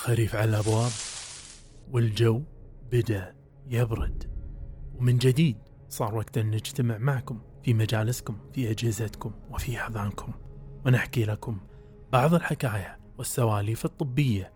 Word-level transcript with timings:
خريف 0.00 0.36
على 0.36 0.50
الأبواب 0.50 0.90
والجو 1.90 2.42
بدأ 2.92 3.36
يبرد. 3.66 4.30
ومن 4.94 5.18
جديد 5.18 5.58
صار 5.88 6.14
وقت 6.14 6.38
أن 6.38 6.50
نجتمع 6.50 6.98
معكم 6.98 7.40
في 7.64 7.74
مجالسكم 7.74 8.50
في 8.52 8.70
أجهزتكم 8.70 9.32
وفي 9.50 9.80
أحضانكم 9.80 10.32
ونحكي 10.86 11.24
لكم 11.24 11.60
بعض 12.12 12.34
الحكايا 12.34 12.98
والسواليف 13.18 13.84
الطبية 13.84 14.52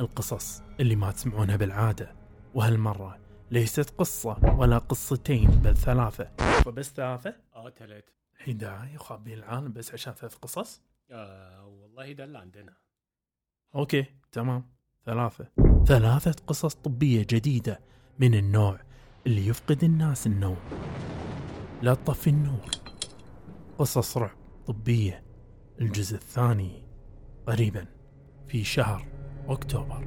القصص 0.00 0.62
اللي 0.80 0.96
ما 0.96 1.12
تسمعونها 1.12 1.56
بالعادة. 1.56 2.16
وهالمرة 2.54 3.18
ليست 3.50 3.90
قصة 3.90 4.56
ولا 4.58 4.78
قصتين 4.78 5.50
بل 5.50 5.76
ثلاثة. 5.76 6.30
بس 6.66 6.92
ثلاثة؟ 6.92 7.36
آه 7.54 7.68
تلات 7.68 8.10
الحين 8.36 8.58
داعي 8.58 8.94
يخابين 8.94 9.38
العالم 9.38 9.72
بس 9.72 9.92
عشان 9.92 10.12
ثلاث 10.12 10.34
قصص؟ 10.34 10.82
آه 11.10 11.66
والله 11.66 12.12
ده 12.12 12.24
اللي 12.24 12.38
عندنا. 12.38 12.81
أوكي 13.74 14.04
تمام. 14.32 14.72
ثلاثة. 15.06 15.46
ثلاثة 15.86 16.34
قصص 16.46 16.74
طبية 16.74 17.26
جديدة 17.30 17.80
من 18.18 18.34
النوع 18.34 18.80
اللي 19.26 19.46
يفقد 19.46 19.84
الناس 19.84 20.26
النوم. 20.26 20.56
لا 21.82 21.94
تطفي 21.94 22.30
النور. 22.30 22.70
قصص 23.78 24.16
رعب 24.16 24.36
طبية. 24.66 25.24
الجزء 25.80 26.14
الثاني 26.16 26.82
قريبا 27.46 27.86
في 28.48 28.64
شهر 28.64 29.06
أكتوبر. 29.48 30.06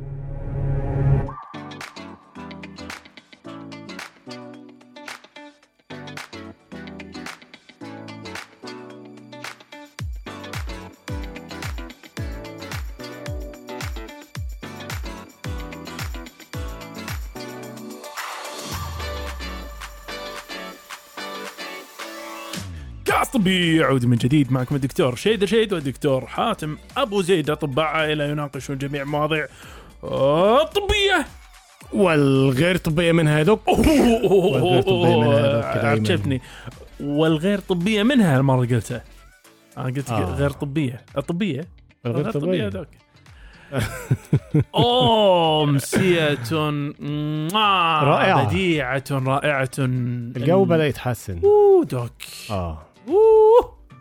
كاس 23.46 23.52
طبي 23.54 23.78
يعود 23.78 24.06
من 24.06 24.18
جديد 24.18 24.52
معكم 24.52 24.76
الدكتور 24.76 25.16
شيد 25.16 25.46
شيد 25.46 25.74
والدكتور 25.74 26.26
حاتم 26.26 26.78
أبو 26.98 27.22
زيد 27.22 27.50
أطباء 27.50 27.86
عائلة 27.86 28.24
يناقشون 28.24 28.78
جميع 28.78 29.04
مواضيع 29.04 29.48
آه، 30.04 30.64
طبية. 30.64 31.26
والغير 31.94 32.78
طبية 32.78 33.12
منها 33.12 33.38
يا 33.40 33.44
دوك 33.44 33.68
والغير. 33.68 35.64
عجبني 35.66 36.42
والغير 37.00 37.60
طبية 37.60 38.04
منها 38.04 38.38
المرة 38.38 38.66
قلتها. 38.66 39.04
أنا 39.78 39.86
قلت 39.86 40.10
آه. 40.10 40.36
غير 40.36 40.50
طبية. 40.50 41.02
الطبية؟ 41.18 41.68
والغير 42.06 42.32
طبية. 42.32 42.70
دوك 42.70 42.88
أمسية 45.64 46.38
رائعة 47.54 48.04
رائعة. 48.04 48.48
بديعة 48.48 49.04
رائعة. 49.12 49.70
الجو 49.80 50.66
بدأ 50.66 50.88
يتحسن. 50.88 51.40
أوه 51.44 51.86
دوك. 51.86 52.12
آه. 52.52 52.95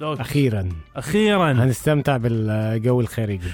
دوك 0.00 0.20
أخيرا. 0.20 0.68
أخيرا. 0.96 1.52
هنستمتع 1.52 2.16
بالجو 2.16 3.00
الخارجي. 3.00 3.52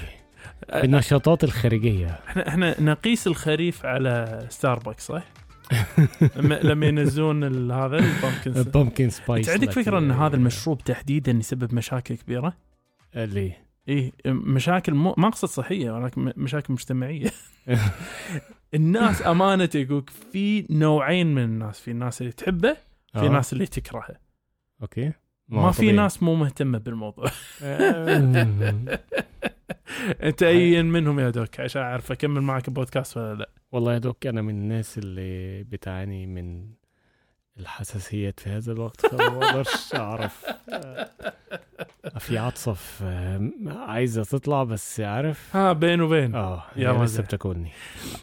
بالنشاطات 0.73 1.43
الخارجية. 1.43 2.19
إحنا 2.27 2.47
إحنا 2.47 2.81
نقيس 2.81 3.27
الخريف 3.27 3.85
على 3.85 4.45
ستاربكس 4.49 5.07
صح؟ 5.07 5.23
لما 6.63 6.85
ينزلون 6.85 7.71
هذا 7.71 7.97
البامكن 7.97 8.57
البومكن 8.57 9.09
سبايس 9.09 9.49
أنت 9.49 9.61
عندك 9.61 9.71
فكرة 9.71 9.99
إن 9.99 10.11
هذا 10.11 10.35
المشروب 10.35 10.83
تحديدا 10.83 11.31
يسبب 11.31 11.73
مشاكل 11.73 12.15
كبيرة؟ 12.15 12.53
اللي؟ 13.15 13.53
إيه 13.87 14.11
مشاكل 14.25 14.93
مو 14.93 15.15
ما 15.17 15.27
أقصد 15.27 15.47
صحية 15.47 15.91
ولكن 15.91 16.33
مشاكل 16.37 16.73
مجتمعية. 16.73 17.31
الناس 18.73 19.27
أمانة 19.27 19.69
يقولك 19.75 20.09
في 20.09 20.65
نوعين 20.69 21.35
من 21.35 21.43
الناس، 21.43 21.79
في 21.79 21.91
الناس 21.91 22.21
اللي 22.21 22.31
تحبه، 22.31 22.73
في 23.13 23.19
آه. 23.19 23.29
ناس 23.29 23.53
اللي 23.53 23.65
تكرهه. 23.65 24.15
أوكي. 24.81 25.11
ما 25.51 25.71
في 25.71 25.91
ناس 25.91 26.23
مو 26.23 26.35
مهتمة 26.35 26.77
بالموضوع. 26.77 27.25
أنت 30.23 30.43
أي 30.43 30.83
منهم 30.83 31.19
يا 31.19 31.29
دوك 31.29 31.59
عشان 31.59 31.81
أعرف 31.81 32.11
أكمل 32.11 32.41
معك 32.41 32.67
البودكاست 32.67 33.17
ولا 33.17 33.33
لا. 33.35 33.49
والله 33.71 33.93
يا 33.93 33.97
دوك 33.97 34.27
أنا 34.27 34.41
من 34.41 34.49
الناس 34.49 34.97
اللي 34.97 35.63
بتعاني 35.63 36.27
من 36.27 36.67
الحساسيات 37.61 38.39
في 38.39 38.49
هذا 38.49 38.71
الوقت 38.71 39.05
فما 39.05 39.45
أقدرش 39.45 39.95
أعرف. 39.95 40.45
آه، 40.69 41.09
في 42.19 42.37
عطسة 42.37 42.73
في 42.73 43.03
آه، 43.03 43.73
عايزة 43.73 44.23
تطلع 44.23 44.63
بس 44.63 44.99
عارف؟ 44.99 45.55
ها 45.55 45.73
بين 45.73 46.01
وبين. 46.01 46.35
آه 46.35 46.63
رجل. 46.77 47.03
لسه 47.03 47.23
بتاكلني. 47.23 47.71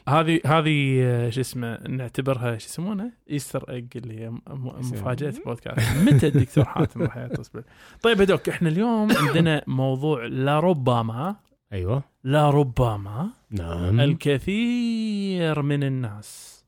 هذه 0.08 0.40
هذه 0.46 1.00
آه، 1.02 1.30
شو 1.30 1.40
اسمه 1.40 1.78
نعتبرها 1.88 2.58
شو 2.58 2.66
يسمونها؟ 2.66 3.12
Easter 3.30 3.70
egg 3.70 3.86
اللي 3.96 4.20
هي 4.20 4.30
مفاجأة 4.50 5.28
البودكاست 5.28 5.96
متى 5.96 6.26
الدكتور 6.26 6.64
حاتم 6.64 7.02
راح 7.02 7.16
يتصل 7.16 7.62
طيب 8.02 8.20
يا 8.20 8.24
doc 8.24 8.48
إحنا 8.48 8.68
اليوم 8.68 9.12
عندنا 9.12 9.62
موضوع 9.66 10.26
لربما 10.26 11.36
أيوه. 11.72 12.02
لربما 12.24 13.30
نعم. 13.50 14.00
الكثير 14.00 15.62
من 15.62 15.82
الناس 15.82 16.58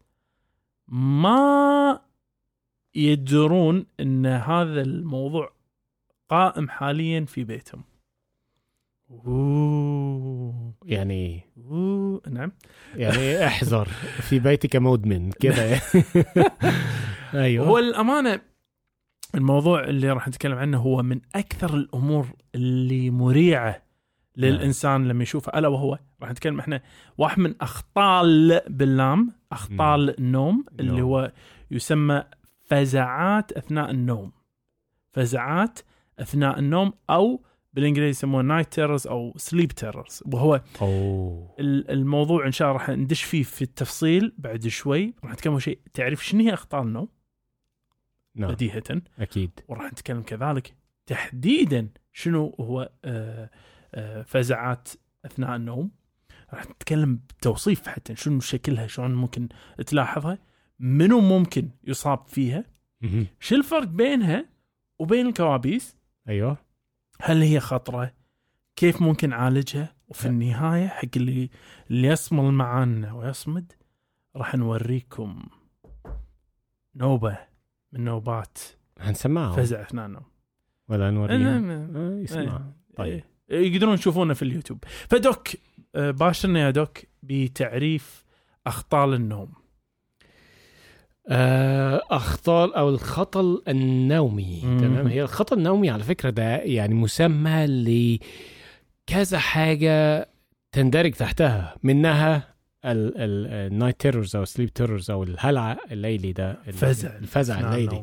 ما 0.88 2.00
يدرون 2.94 3.86
إن 4.00 4.26
هذا 4.26 4.82
الموضوع 4.82 5.52
قائم 6.28 6.68
حاليا 6.68 7.24
في 7.24 7.44
بيتهم. 7.44 7.84
أوه 9.10 10.74
يعني 10.84 11.40
أوه 11.70 12.22
نعم 12.30 12.52
يعني 12.96 13.46
احذر 13.46 13.84
في 14.28 14.38
بيتك 14.38 14.76
مدمن 14.76 15.30
يعني. 15.44 15.80
أيوه 17.34 17.66
هو 17.66 17.78
الأمانة 17.78 18.40
الموضوع 19.34 19.84
اللي 19.84 20.10
راح 20.10 20.28
نتكلم 20.28 20.58
عنه 20.58 20.78
هو 20.78 21.02
من 21.02 21.20
أكثر 21.34 21.74
الأمور 21.74 22.26
اللي 22.54 23.10
مريعة 23.10 23.82
للإنسان 24.36 25.08
لما 25.08 25.22
يشوفه 25.22 25.58
ألا 25.58 25.68
وهو 25.68 25.98
راح 26.22 26.30
نتكلم 26.30 26.60
إحنا 26.60 26.82
واحد 27.18 27.38
من 27.38 27.54
أخطال 27.60 28.60
باللام 28.68 29.32
أخطال 29.52 30.18
النوم 30.18 30.64
اللي. 30.80 31.02
هو 31.02 31.32
يسمى 31.70 32.24
فزعات 32.70 33.52
أثناء 33.52 33.90
النوم. 33.90 34.32
فزعات 35.12 35.78
أثناء 36.18 36.58
النوم 36.58 36.92
أو 37.10 37.44
بالإنجليزي 37.72 38.10
يسموه 38.10 38.42
night 38.42 38.72
terrors 38.72 39.06
أو 39.06 39.32
sleep 39.36 39.72
terrors 39.72 40.22
وهو 40.32 40.60
ال- 41.60 41.90
الموضوع 41.90 42.46
إن 42.46 42.52
شاء 42.52 42.68
الله 42.68 42.80
راح 42.80 42.90
ندش 42.90 43.22
فيه 43.22 43.42
في 43.42 43.62
التفصيل 43.62 44.34
بعد 44.38 44.68
شوي. 44.68 45.14
راح 45.24 45.32
نتكلم 45.32 45.58
شيء 45.58 45.78
تعرف 45.94 46.26
شنو 46.26 46.40
هي 46.40 46.54
أخطال 46.54 46.82
النوم؟ 46.82 47.08
نعم. 48.34 48.50
بديهة. 48.50 49.02
أكيد. 49.18 49.60
وراح 49.68 49.92
نتكلم 49.92 50.22
كذلك 50.22 50.74
تحديدا 51.06 51.88
شنو 52.12 52.56
هو 52.60 52.90
آه، 53.04 53.50
آه، 53.94 54.22
فزعات 54.22 54.88
أثناء 55.24 55.56
النوم. 55.56 55.90
راح 56.54 56.66
نتكلم 56.70 57.16
بتوصيف 57.16 57.88
حتى 57.88 58.16
شنو 58.16 58.40
شكلها 58.40 58.86
شلون 58.86 59.14
ممكن 59.14 59.48
تلاحظها. 59.86 60.38
منو 60.80 61.20
ممكن 61.20 61.70
يصاب 61.84 62.26
فيها. 62.26 62.64
شو 63.40 63.54
الفرق 63.54 63.88
بينها 63.88 64.46
وبين 64.98 65.26
الكوابيس؟ 65.26 65.96
أيوه. 66.28 66.56
هل 67.20 67.42
هي 67.42 67.60
خطرة؟ 67.60 68.12
كيف 68.76 69.02
ممكن 69.02 69.28
نعالجها 69.28 69.94
وفي 70.08 70.28
لا. 70.28 70.34
النهاية 70.34 70.86
حق 70.88 71.08
اللي 71.16 71.50
اللي 71.90 72.08
يصمل 72.08 72.52
معانا 72.52 73.12
ويصمد 73.12 73.72
راح 74.36 74.54
نوريكم 74.54 75.42
نوبة 76.94 77.38
من 77.92 78.04
نوبات. 78.04 78.58
هنسمعهم. 79.00 79.56
فزع 79.56 79.82
أثناء 79.82 80.06
النوم. 80.06 80.24
ولا 80.88 81.10
نوريهم. 81.10 81.70
آه، 81.70 82.10
إيه. 82.16 82.22
يسمع 82.22 82.62
طيب. 82.96 83.24
يقدرون 83.48 83.94
يشوفونا 83.94 84.34
في 84.34 84.42
اليوتيوب. 84.42 84.84
فدوك 85.08 85.48
آه، 85.94 86.10
باشرنا 86.10 86.60
يا 86.60 86.70
doc 86.70 86.98
بتعريف 87.22 88.24
أخطال 88.66 89.14
النوم. 89.14 89.59
آه، 91.28 92.02
أخطال 92.10 92.78
أو 92.78 92.88
الخطل 92.88 93.62
النومي. 93.68 94.60
تمام 94.62 95.06
هي 95.06 95.22
الخطل 95.22 95.58
النومي 95.58 95.90
على 95.90 96.02
فكرة 96.04 96.30
ده 96.30 96.56
يعني 96.56 96.94
مسمى 96.94 97.66
لكذا 97.66 99.38
حاجة 99.38 100.28
تندرج 100.72 101.12
تحتها 101.12 101.74
منها 101.82 102.54
ال 102.84 103.04
night 103.04 104.00
terrors 104.00 104.36
أو 104.36 104.44
sleep 104.44 104.68
terrors 104.72 105.10
أو 105.10 105.22
الهلع 105.22 105.76
الليلي 105.92 106.32
ده 106.32 106.58
ال- 106.68 106.72
فزع 106.72 107.16
الفزع 107.16 107.54
أثناء 107.58 107.74
الليلي. 107.74 108.02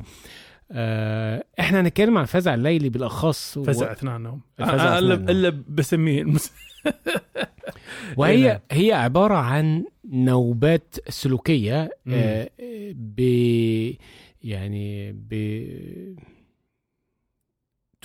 آه 0.72 1.44
إحنا 1.60 1.82
هنتكلم 1.82 2.18
عن 2.18 2.24
الفزع 2.24 2.54
الليلي 2.54 2.90
بالأخص 2.90 3.58
و- 3.58 3.64
فزع 3.64 3.92
أثناء 3.92 4.18
النوم 4.18 4.42
الفزع 4.60 4.76
أثناء 4.98 4.98
الا 5.32 5.64
بسميه. 5.68 6.26
إيه، 6.26 6.34
وهي 8.18 8.48
نعم. 8.48 8.60
هي 8.72 8.94
عبارة 8.94 9.36
عن 9.36 9.86
نوبات 10.12 10.96
سلوكية 11.10 11.90
مم. 12.06 12.14
آه 12.14 12.50
ب 12.94 13.20
يعني 14.44 15.12
ب 15.12 15.34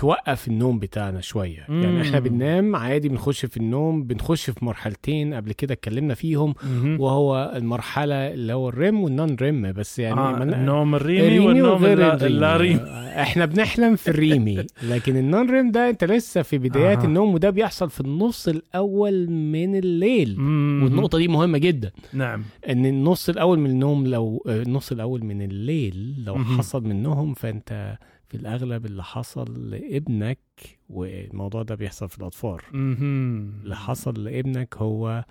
توقف 0.02 0.49
النوم 0.49 0.78
بتاعنا 0.78 1.20
شوية 1.20 1.66
مم. 1.69 1.82
يعني 1.82 2.02
إحنا 2.02 2.20
بننام 2.20 2.76
عادي 2.76 3.08
بنخش 3.08 3.46
في 3.46 3.56
النوم 3.56 4.02
بنخش 4.02 4.50
في 4.50 4.64
مرحلتين 4.64 5.34
قبل 5.34 5.52
كده 5.52 5.75
اتكلمنا 5.75 6.14
فيهم 6.14 6.54
مهم. 6.62 7.00
وهو 7.00 7.52
المرحلة 7.56 8.14
اللي 8.14 8.52
هو 8.52 8.69
ال 8.69 8.77
REM 8.77 9.02
وال 9.02 9.37
non-REM 9.40 9.72
بس 9.72 9.99
يعني 9.99 10.20
آه 10.20 10.43
النوم 10.43 10.94
الريمي, 10.94 11.26
الريمي 11.26 11.46
والنوم 11.46 11.84
اللا-. 11.84 12.22
اللاريمي 12.22 12.81
إحنا 13.20 13.44
بنحلم 13.44 13.96
في 13.96 14.08
الريمي 14.08 14.66
لكن 14.90 15.16
النون 15.16 15.50
ريم 15.50 15.70
ده 15.70 15.90
أنت 15.90 16.04
لسه 16.04 16.43
في 16.43 16.58
بدايات 16.58 16.99
أها. 16.99 17.04
النوم 17.04 17.34
وده 17.34 17.50
بيحصل 17.50 17.90
في 17.90 18.00
النص 18.00 18.49
الأول 18.49 19.31
من 19.31 19.76
الليل 19.76 20.40
مم. 20.40 20.81
والنقطة 20.84 21.19
دي 21.19 21.28
مهمة 21.28 21.58
جدا 21.58 21.90
نعم 22.12 22.44
إن 22.69 22.87
النص 22.87 23.28
الأول 23.28 23.58
من 23.58 23.70
النوم 23.70 24.06
لو 24.06 24.44
آه، 24.49 24.62
النص 24.62 24.93
الأول 24.93 25.25
من 25.25 25.43
الليل 25.43 26.14
لو 26.26 26.34
مهم. 26.34 26.58
حصل 26.58 26.84
منهم 26.84 27.34
فأنت 27.34 27.99
في 28.32 28.38
الأغلب 28.38 28.87
اللي 28.87 29.05
حصل 29.05 29.70
لابنك 29.70 30.38
والموضوع 30.88 31.62
ده 31.62 31.75
بيحصل 31.75 32.08
في 32.08 32.19
الأطفال. 32.19 32.58
اللي 32.75 33.76
حصل 33.76 34.25
لابنك 34.25 34.76
هو 34.76 35.25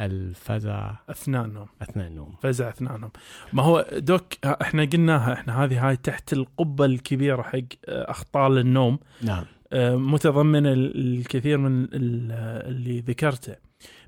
الفزع 0.00 0.94
اثناء 1.10 1.44
النوم 1.44 1.66
اثناء 1.82 2.06
النوم 2.06 2.34
فزع 2.42 2.68
اثناء 2.68 2.96
النوم 2.96 3.10
ما 3.52 3.62
هو 3.62 3.86
دوك 3.92 4.24
إحنا 4.44 4.84
قلناها 4.84 5.32
إحنا 5.32 5.64
هذه 5.64 5.88
هاي 5.88 5.96
تحت 5.96 6.32
القبة 6.32 6.84
الكبيرة 6.84 7.42
حق 7.42 7.58
آه، 7.88 8.10
أخطاء 8.10 8.50
النوم 8.50 8.98
نعم. 9.22 9.44
آه، 9.72 9.96
متضمنه 9.96 10.72
ال- 10.72 11.18
الكثير 11.18 11.58
من 11.58 11.84
ال- 11.84 12.32
اللي 12.68 13.00
ذكرته. 13.00 13.56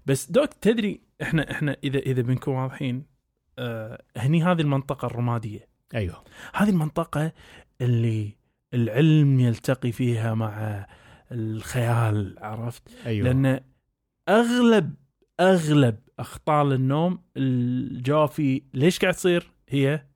بس 0.06 0.30
دوك 0.30 0.52
تدري 0.52 1.00
إحنا 1.22 1.50
إحنا 1.50 1.76
إذا 1.84 1.98
إذا 1.98 2.22
بنكون 2.22 2.54
واضحين 2.54 3.04
آه، 3.58 4.02
هني 4.16 4.44
هذه 4.44 4.60
المنطقة 4.60 5.06
الرمادية. 5.06 5.68
أيوه. 5.94 6.22
هذه 6.54 6.70
المنطقة 6.70 7.32
اللي 7.80 8.36
العلم 8.74 9.40
يلتقي 9.40 9.92
فيها 9.92 10.34
مع 10.34 10.86
الخيال 11.32 12.36
عرفت؟ 12.38 12.82
أيوه. 13.06 13.28
لأن 13.28 13.60
أغلب 14.28 14.94
أغلب 15.40 15.98
أخطاء 16.18 16.64
النوم 16.64 17.18
الجواب 17.36 18.28
فيه 18.28 18.60
ليش 18.74 18.98
قاعد 18.98 19.14
تصير؟ 19.14 19.50
هي. 19.68 20.06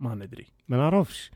ما 0.00 0.14
ندري. 0.14 0.46
ما 0.68 0.76
نعرفش. 0.76 1.30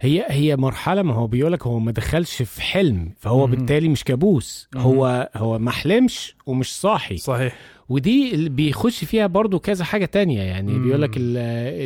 هي 0.00 0.26
هي 0.28 0.56
مرحلة 0.56 1.02
ما 1.02 1.14
هو 1.14 1.26
بيقولك 1.26 1.66
هو 1.66 1.78
ما 1.78 1.92
دخلش 1.92 2.42
في 2.42 2.62
حلم 2.62 3.14
فهو. 3.18 3.46
بالتالي 3.46 3.88
مش 3.88 4.04
كابوس. 4.04 4.68
هو 4.76 5.30
هو 5.34 5.58
ما 5.58 5.70
حلمش 5.70 6.36
ومش 6.46 6.80
صاحي. 6.80 7.16
صحيح. 7.16 7.58
ودي 7.88 8.34
اللي 8.34 8.48
بيخش 8.50 9.04
فيها 9.04 9.26
برضو 9.26 9.58
كذا 9.58 9.84
حاجة 9.84 10.04
تانية 10.04 10.42
يعني. 10.42 10.72
مم. 10.72 10.84
بيقولك 10.84 11.16
ال- 11.16 11.36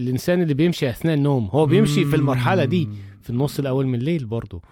الإنسان 0.02 0.42
اللي 0.42 0.54
بيمشي 0.54 0.90
أثناء 0.90 1.14
النوم 1.14 1.46
هو 1.52 1.66
بيمشي 1.66 2.04
في 2.04 2.16
المرحلة 2.16 2.64
دي 2.64 2.88
في 3.22 3.30
النص 3.30 3.58
الأول 3.58 3.86
من 3.86 3.94
الليل 3.94 4.24
برضو. 4.24 4.62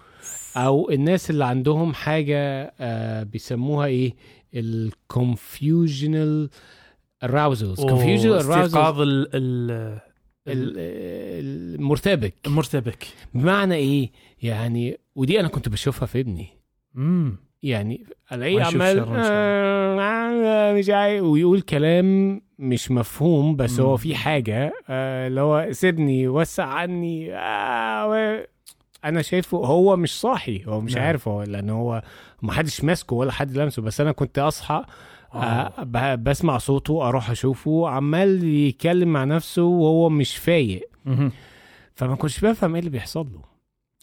أو 0.57 0.89
الناس 0.89 1.29
اللي 1.29 1.45
عندهم 1.45 1.93
حاجة 1.93 2.73
آه 2.79 3.23
بيسموها 3.23 3.85
إيه؟ 3.87 4.13
الكونفيوجنال 4.53 6.49
arousals. 7.25 7.79
confusional 7.79 8.41
arousals 8.43 8.51
استيقاظ 8.51 9.01
ال- 9.01 9.27
ال- 9.35 10.01
المرتبك. 11.75 12.33
المرتبك. 12.47 13.07
بمعنى 13.33 13.75
إيه؟ 13.75 14.11
يعني 14.41 14.97
ودي 15.15 15.39
أنا 15.39 15.47
كنت 15.47 15.69
بشوفها 15.69 16.05
في 16.05 16.19
ابني. 16.19 16.47
امم 16.97 17.37
يعني 17.63 18.05
يشوف 18.31 18.75
عمال 18.75 18.99
آه، 19.09 20.73
مش 20.73 20.89
عارف 20.89 21.23
ويقول 21.23 21.61
كلام 21.61 22.41
مش 22.59 22.91
مفهوم 22.91 23.55
بس 23.55 23.79
مم. 23.79 23.85
هو 23.85 23.97
في 23.97 24.15
حاجة 24.15 24.73
آه، 24.89 25.27
اللي 25.27 25.41
هو 25.41 25.67
سيبني 25.71 26.27
وسع 26.27 26.65
عني 26.65 27.35
آه، 27.35 28.47
أنا 29.05 29.21
شايفه 29.21 29.57
هو 29.57 29.95
مش 29.95 30.19
صاحي 30.19 30.63
هو 30.65 30.81
مش 30.81 30.95
نعم. 30.95 31.03
عارف 31.03 31.27
هو 31.27 31.43
لأن 31.43 31.69
هو 31.69 32.01
ما 32.41 32.53
حدش 32.53 32.83
ماسكه 32.83 33.15
ولا 33.15 33.31
حد 33.31 33.57
لمسه 33.57 33.81
بس 33.81 34.01
أنا 34.01 34.11
كنت 34.11 34.39
أصحى 34.39 34.85
آه، 35.33 35.83
بسمع 36.15 36.57
صوته 36.57 37.07
أروح 37.07 37.29
أشوفه 37.29 37.89
عمال 37.89 38.43
يتكلم 38.43 39.13
مع 39.13 39.23
نفسه 39.23 39.63
وهو 39.63 40.09
مش 40.09 40.37
فايق. 40.37 40.89
فما 41.95 42.15
كنتش 42.15 42.39
بفهم 42.45 42.73
إيه 42.73 42.79
اللي 42.79 42.89
بيحصل 42.91 43.27
له 43.33 43.50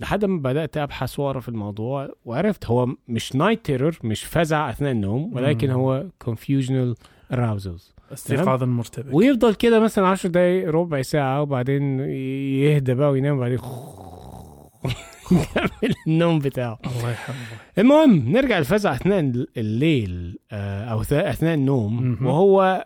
لحد 0.01 0.25
ما 0.25 0.39
بدأت 0.39 0.77
أبحث 0.77 1.19
واقرا 1.19 1.41
في 1.41 1.49
الموضوع 1.49 2.09
وعرفت 2.25 2.67
هو 2.67 2.87
مش 3.09 3.35
نايت 3.35 3.65
تيرور 3.65 3.99
مش 4.05 4.25
فزع 4.25 4.71
أثناء 4.71 4.93
النوم 4.93 5.35
ولكن. 5.35 5.71
هو 5.71 6.07
confusional 6.25 6.95
arousals. 7.35 7.99
استيقاظ 8.13 8.63
المرتبك 8.63 9.15
ويفضل 9.15 9.55
كده 9.55 9.81
مثلا 9.81 10.07
10 10.07 10.31
دقايق 10.31 10.71
ربع 10.71 11.03
ساعة 11.03 11.43
وبعدين 11.43 12.01
يهدى 12.01 12.95
بقى 12.95 13.11
وينام 13.11 13.37
وبعدين 13.37 13.59
يكمل 15.33 15.95
النوم 16.07 16.39
بتاعه. 16.39 16.79
الله 16.87 17.09
يرحمه. 17.11 17.37
المهم 17.79 18.33
نرجع 18.33 18.59
الفزع 18.59 18.93
أثناء 18.95 19.33
الليل 19.57 20.39
آه، 20.53 20.85
أو 20.85 21.01
أثناء 21.01 21.55
النوم. 21.55 22.19
وهو 22.27 22.85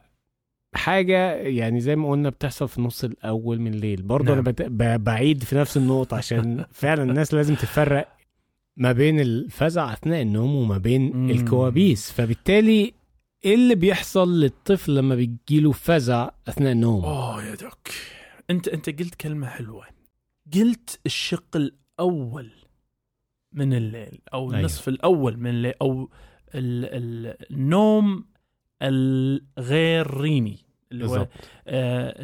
حاجة 0.74 1.32
يعني 1.34 1.80
زي 1.80 1.96
ما 1.96 2.10
قلنا 2.10 2.30
بتحصل 2.30 2.68
في 2.68 2.78
النص 2.78 3.04
الأول 3.04 3.60
من 3.60 3.74
الليل 3.74 4.02
برضه 4.02 4.34
نعم. 4.34 4.44
بت- 4.44 4.62
ب- 4.62 5.04
بعيد 5.04 5.44
في 5.44 5.56
نفس 5.56 5.76
النقطة 5.76 6.16
عشان 6.16 6.64
فعلا 6.72 7.02
الناس 7.02 7.34
لازم 7.34 7.54
تفرق 7.54 8.08
ما 8.76 8.92
بين 8.92 9.20
الفزع 9.20 9.92
أثناء 9.92 10.22
النوم 10.22 10.54
وما 10.54 10.78
بين 10.78 11.16
مم. 11.16 11.30
الكوابيس 11.30 12.10
فبالتالي 12.12 12.92
إيه 13.44 13.54
اللي 13.54 13.74
بيحصل 13.74 14.40
للطفل 14.40 14.94
لما 14.94 15.14
بيجيله 15.14 15.72
فزع 15.72 16.30
أثناء 16.48 16.72
النوم 16.72 17.04
اوه 17.04 17.44
يا 17.44 17.54
دوك 17.54 17.88
أنت 18.50 18.68
أنت 18.68 18.90
قلت 19.00 19.14
كلمة 19.14 19.46
حلوة 19.46 19.84
قلت 20.54 21.00
الشق 21.06 21.56
الأول 21.56 22.50
من 23.52 23.72
الليل 23.74 24.20
أو 24.34 24.48
أيوه. 24.48 24.58
النصف 24.60 24.88
الأول 24.88 25.36
من 25.36 25.50
الليل 25.50 25.72
ال- 25.82 26.08
ال- 26.54 27.36
النوم 27.50 28.24
الغير 28.82 30.20
ريمي 30.20 30.58
اللي 30.92 31.06
هو 31.06 31.16
آه 31.16 31.28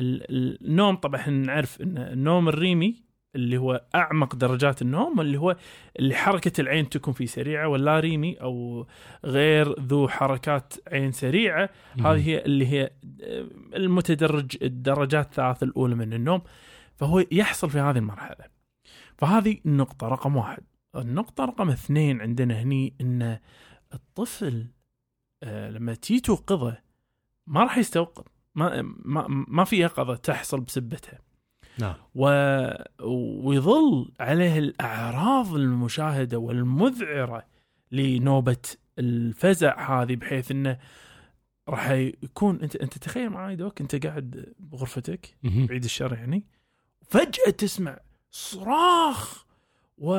ال- 0.01 0.31
ال- 0.31 0.67
النوم 0.67 0.97
طبعا 0.97 1.21
إحنا 1.21 1.33
نعرف 1.47 1.81
إن 1.81 1.99
النوم 1.99 2.49
الريمي 2.49 3.09
اللي 3.35 3.57
هو 3.59 3.85
أعمق 3.95 4.35
درجات 4.37 4.83
النوم 4.83 5.21
اللي 5.21 5.39
هو 5.39 5.57
اللي 5.99 6.15
حركة 6.15 6.61
العين 6.61 6.89
تكون 6.89 7.15
فيه 7.15 7.27
سريعة 7.27 7.69
واللا 7.69 8.01
ريمي 8.01 8.35
أو 8.35 8.87
غير 9.25 9.81
ذو 9.81 10.09
حركات 10.09 10.75
عين 10.93 11.13
سريعة 11.13 11.71
هذه 12.01 12.29
هي 12.29 12.45
اللي 12.45 12.67
هي 12.67 12.91
المتدرج 13.75 14.57
الدرجات 14.63 15.27
الثلاث 15.27 15.63
الأولى 15.63 15.95
من 15.95 16.13
النوم. 16.13 16.43
فهو 16.97 17.25
يحصل 17.33 17.71
في 17.71 17.79
هذه 17.79 17.99
المرحلة. 17.99 18.45
فهذه 19.19 19.59
النقطه 19.67 20.09
رقم 20.09 20.37
واحد. 20.37 20.63
النقطة 20.97 21.45
رقم 21.45 21.71
اثنين 21.71 22.21
عندنا 22.21 22.63
هني 22.63 22.95
إن 23.01 23.39
الطفل 23.95 24.55
آه، 24.57 24.78
لما 25.43 25.94
تيجي 25.94 26.20
توقظه 26.20 26.79
ما 27.46 27.62
راح 27.62 27.79
يستوقظ 27.79 28.25
ما 28.55 28.82
ما 28.82 29.26
ما 29.28 29.64
في 29.64 29.76
يقظه 29.76 30.16
تحصل 30.16 30.61
بسبتها 30.61 31.18
نعم 31.78 31.95
و... 32.14 32.28
ويظل 33.49 34.12
عليه 34.21 34.59
الأعراض 34.59 35.54
المشاهدة 35.54 36.38
والمذعرة 36.38 37.47
لنوبة 37.92 38.57
الفزع 38.99 40.02
هذه 40.02 40.16
بحيث 40.16 40.50
إنه 40.50 40.78
راح 41.68 41.90
يكون 41.90 42.61
أنت 42.62 42.76
أنت 42.76 42.99
تخيل 42.99 43.30
معي 43.30 43.57
دوك 43.57 43.80
أنت 43.80 44.07
قاعد 44.07 44.54
بغرفتك. 44.59 45.37
بعيد 45.42 45.85
الشر 45.85 46.14
يعني 46.14 46.45
فجأة 47.09 47.50
تسمع 47.50 47.99
صراخ 48.30 49.48
و 49.99 50.14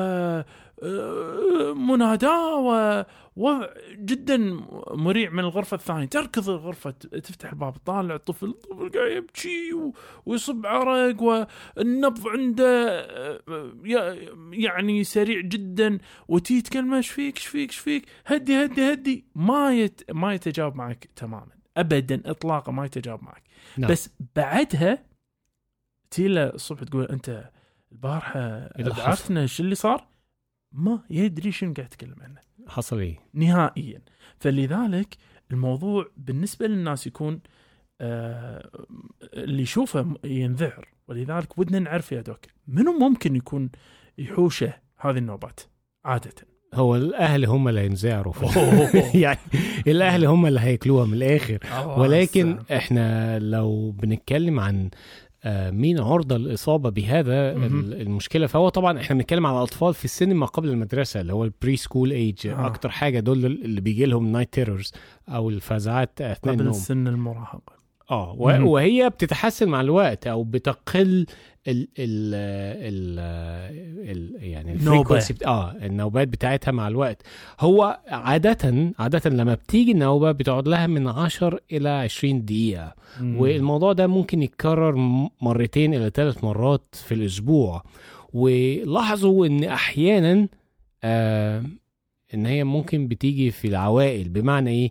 آه، 0.82 1.72
جدا 3.94 4.36
مريع 4.90 5.30
من 5.30 5.38
الغرفة 5.38 5.74
الثانية. 5.74 6.06
تركض 6.06 6.50
الغرفة 6.50 6.90
تفتح 6.90 7.52
الباب 7.52 7.74
تطالع 7.84 8.14
الطفل 8.14 8.46
الطفل 8.46 8.90
قاعد 8.98 9.10
يبكي 9.16 9.72
و- 9.74 9.94
ويصب 10.26 10.66
عرق 10.66 11.22
والنبض 11.22 12.28
عنده 12.28 13.00
آه، 13.00 13.72
ي- 13.84 14.28
يعني 14.52 15.04
سريع 15.04 15.40
جدا. 15.40 15.98
وتي 16.28 16.62
تكلمه 16.62 16.96
إيش 16.96 17.10
فيك؟ 17.10 17.36
إيش 17.36 17.46
فيك؟ 17.46 17.68
إيش 17.70 17.78
فيك؟ 17.78 18.06
هدي 18.26 18.64
هدي 18.64 18.92
هدي. 18.92 19.24
ما 19.34 19.74
يت 19.74 20.10
ما 20.10 20.34
يتجاوب 20.34 20.74
معك 20.76 21.08
تماما. 21.16 21.52
ابدا 21.76 22.22
اطلاقا 22.26 22.72
ما 22.72 22.84
يتجاوب 22.86 23.22
معك. 23.24 23.42
نعم. 23.76 23.90
بس 23.90 24.10
بعدها 24.36 25.04
تي 26.10 26.28
له 26.28 26.46
الصبح 26.46 26.82
تقول 26.82 27.04
أنت 27.04 27.50
البارحة؟ 27.92 28.40
ابعثنا 28.76 29.40
إيش 29.40 29.60
اللي 29.60 29.74
صار؟ 29.74 30.06
ما 30.72 31.02
يدري 31.10 31.52
شنو 31.52 31.74
قاعد 31.74 31.86
يتكلم 31.86 32.16
عنه 32.20 32.40
حصل 32.68 32.98
إيه 32.98 33.18
نهائيا 33.34 34.02
فلذلك 34.38 35.16
الموضوع 35.50 36.10
بالنسبة 36.16 36.66
للناس 36.66 37.06
يكون 37.06 37.40
آه 38.00 38.70
اللي 39.34 39.62
يشوفه 39.62 40.14
ينذعر 40.24 40.88
ولذلك 41.08 41.58
ودنا 41.58 41.78
نعرف 41.78 42.12
يا 42.12 42.20
دوك 42.20 42.46
منو 42.68 42.98
ممكن 42.98 43.36
يكون 43.36 43.70
يحوشه 44.18 44.74
هذه 44.96 45.18
النوبات 45.18 45.60
عادة 46.04 46.34
هو 46.74 46.96
الأهل 46.96 47.44
هم 47.44 47.68
اللي 47.68 47.80
هينذعروا 47.80 48.34
أوه. 48.42 48.90
يعني 49.24 49.38
الأهل 49.86 50.24
هم 50.24 50.46
اللي 50.46 50.60
هياكلوها 50.60 51.06
من 51.06 51.14
الآخر 51.14 51.58
الله 51.64 51.98
ولكن. 51.98 52.58
إحنا 52.72 53.38
لو 53.38 53.90
بنتكلم 53.90 54.60
عن 54.60 54.84
آه، 54.84 55.29
مين 55.46 56.00
عرضة 56.00 56.36
للإصابة 56.36 56.90
بهذا 56.90 57.52
المشكلة؟ 57.52 58.46
فهو 58.46 58.68
طبعا 58.68 59.00
إحنا 59.00 59.16
بنتكلم 59.16 59.46
على 59.46 59.62
اطفال 59.62 59.94
في 59.94 60.04
السن 60.04 60.34
ما 60.34 60.46
قبل 60.46 60.68
المدرسة 60.68 61.20
اللي 61.20 61.32
هو 61.32 61.44
ال 61.44 61.76
pre-school 61.76 62.10
age 62.10 62.46
آه. 62.46 62.66
أكتر 62.66 62.88
حاجة 62.90 63.20
دول 63.20 63.46
اللي 63.46 63.80
بيجي 63.80 64.04
لهم 64.04 64.32
night 64.32 64.52
terrors 64.52 64.92
أو 65.28 65.50
الفزعات 65.50 66.20
أثناء 66.20 66.54
قبل 66.54 66.60
النوم. 66.60 66.74
السن 66.76 67.08
المراهقة. 67.08 67.79
آه 68.10 68.34
وهي 68.64 69.10
بتتحسن 69.10 69.68
مع 69.68 69.80
الوقت 69.80 70.26
أو 70.26 70.44
بتقل 70.44 71.26
ال 71.68 71.88
ال 71.98 72.34
ال 72.78 73.18
ال 74.10 74.44
يعني 74.44 74.72
النوبة. 74.72 75.24
آه 75.46 75.70
النوبات 75.82 76.28
بتاعتها 76.28 76.72
مع 76.72 76.88
الوقت. 76.88 77.22
هو 77.60 78.00
عادة 78.08 78.92
عادة 78.98 79.30
لما 79.30 79.54
بتيجي 79.54 79.92
النوبة 79.92 80.32
بتقعد 80.32 80.68
لها 80.68 80.86
من 80.86 81.08
10 81.08 81.58
إلى 81.72 81.88
20 81.88 82.44
دقيقة. 82.44 82.94
مم. 83.20 83.40
والموضوع 83.40 83.92
ده 83.92 84.06
ممكن 84.06 84.42
يتكرر 84.42 84.94
مرتين 85.40 85.94
إلى 85.94 86.10
ثلاث 86.14 86.44
مرات 86.44 86.94
في 86.94 87.14
الأسبوع. 87.14 87.82
ولاحظوا 88.32 89.46
إن 89.46 89.64
أحيانا 89.64 90.48
آه 91.04 91.62
إن 92.34 92.46
هي 92.46 92.64
ممكن 92.64 93.08
بتيجي 93.08 93.50
في 93.50 93.68
العوائل. 93.68 94.28
بمعنى 94.28 94.70
إيه؟ 94.70 94.90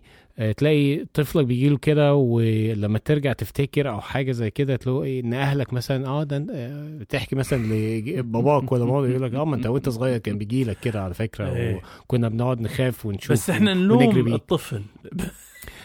تلاقي 0.56 1.04
طفلك 1.14 1.44
بيجيله 1.46 1.78
كده 1.78 2.14
ولما 2.14 2.98
ترجع 2.98 3.32
تفتكر 3.32 3.88
أو 3.90 4.00
حاجة 4.00 4.32
زي 4.32 4.50
كده 4.50 4.76
تلاقي 4.76 5.20
إن 5.20 5.34
أهلك 5.34 5.72
مثلا 5.72 6.06
آه 6.06 6.24
ده 6.24 6.46
آه، 6.54 7.02
تحكي 7.08 7.36
مثلا 7.36 7.58
لباباك 7.98 8.62
ولا 8.72 8.84
ماما 8.84 9.08
يقول 9.08 9.22
لك 9.22 9.34
آه 9.34 9.44
ما 9.44 9.56
أنت 9.56 9.66
وأنت 9.66 9.88
صغير 9.88 10.18
كان 10.18 10.38
بيجي 10.38 10.64
لك 10.64 10.76
كده 10.80 11.02
على 11.02 11.14
فكرة 11.14 11.52
إيه. 11.56 11.80
وكنا 12.00 12.28
بنقعد 12.28 12.60
نخاف 12.60 13.06
ونشوف 13.06 13.32
بس 13.32 13.50
إحنا 13.50 13.74
نلوم. 13.74 14.32
الطفل 14.34 14.82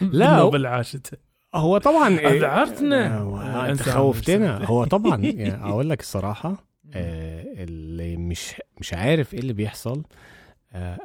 لا، 0.00 0.26
هو- 0.40 0.50
بالنوبة 0.50 0.68
عاشته 0.76 1.18
هو 1.54 1.78
طبعا 1.78 2.08
أذعرتنا. 2.18 3.18
آه، 3.18 3.70
أنت 3.70 3.82
خوفتنا. 3.82 4.64
هو 4.64 4.84
طبعا 4.84 5.22
يعني 5.24 5.64
أقول 5.70 5.90
لك 5.90 6.00
الصراحة 6.00 6.66
آه، 6.94 7.44
اللي 7.64 8.16
مش 8.16 8.52
مش 8.80 8.94
عارف 8.94 9.34
إيه 9.34 9.40
اللي 9.40 9.52
بيحصل 9.52 9.98
آه، 9.98 10.02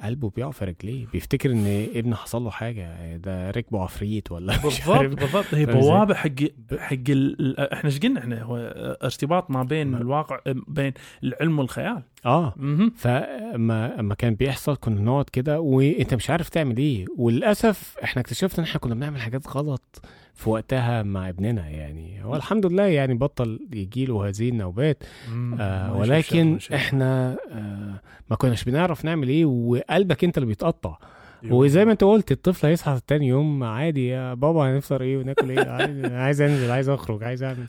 قلبه 0.03 0.29
بيقع 0.29 0.51
في 0.51 0.65
رجليه. 0.65 1.07
بيفتكر 1.07 1.51
إن 1.51 1.87
ابنه 1.95 2.15
حصل 2.15 2.41
له 2.41 2.49
حاجة 2.49 2.85
آه، 2.85 3.17
ده 3.17 3.51
ركبه 3.51 3.81
عفريت 3.83 4.31
ولا 4.31 4.57
بالضبط 4.57 4.99
بالضبط. 4.99 5.53
هي؟ 5.53 5.65
بوابة 5.65 6.13
حق 6.13 6.29
حق 6.77 6.95
ال... 7.09 7.59
إحنا 7.59 7.89
إيش 7.89 7.99
قلنا 7.99 8.19
إحنا؟ 8.19 8.41
هو 8.41 8.57
أرتباط 9.03 9.51
ما 9.51 9.63
بين 9.63 9.95
الواقع 9.95 10.39
بين 10.67 10.93
العلم 11.23 11.59
والخيال. 11.59 12.03
آه 12.25 12.53
مهم. 12.57 12.93
فما 12.97 13.99
اما 13.99 14.15
كان 14.15 14.35
بيحصل 14.35 14.75
كنا 14.75 15.01
نقعد 15.01 15.25
كده 15.29 15.59
وأنت 15.59 16.13
مش 16.13 16.29
عارف 16.29 16.49
تعمل 16.49 16.77
إيه 16.77 17.05
وللأسف 17.17 17.95
إحنا 18.03 18.21
اكتشفنا 18.21 18.59
إن 18.59 18.63
إحنا 18.63 18.79
كنا 18.79 18.95
بنعمل 18.95 19.21
حاجات 19.21 19.47
غلط 19.47 20.01
في 20.33 20.49
وقتها 20.49 21.03
مع 21.03 21.29
ابننا 21.29 21.69
يعني 21.69 22.23
هو 22.23 22.35
الحمد 22.35 22.65
لله 22.65 22.83
يعني 22.83 23.13
بطل 23.13 23.59
يجيله 23.73 24.27
هذه 24.27 24.49
النوبات 24.49 25.03
مم. 25.31 25.57
آه 25.59 25.97
ولكن 25.97 26.59
شيء. 26.59 26.75
إحنا 26.75 27.37
آه 27.51 28.01
ما 28.29 28.35
كناش 28.35 28.63
بنعرف 28.63 29.05
نعمل 29.05 29.29
إيه 29.29 29.45
وقلبك 29.45 30.23
أنت 30.23 30.37
اللي 30.37 30.47
بيتقطع. 30.47 30.97
وزي 31.49 31.85
ما 31.85 31.91
أنت 31.91 32.03
قلت 32.03 32.31
الطفل 32.31 32.67
هيصحى 32.67 32.99
تاني 33.07 33.27
يوم 33.27 33.63
عادي 33.63 34.07
يا 34.07 34.33
بابا 34.33 34.61
هنفطر 34.61 35.01
إيه 35.01 35.17
وناكل 35.17 35.51
إيه 35.51 35.69
عايز 36.13 36.41
أنزل 36.41 36.71
عايز 36.71 36.89
أخرج 36.89 37.23
عايز 37.23 37.43
أعمل 37.43 37.65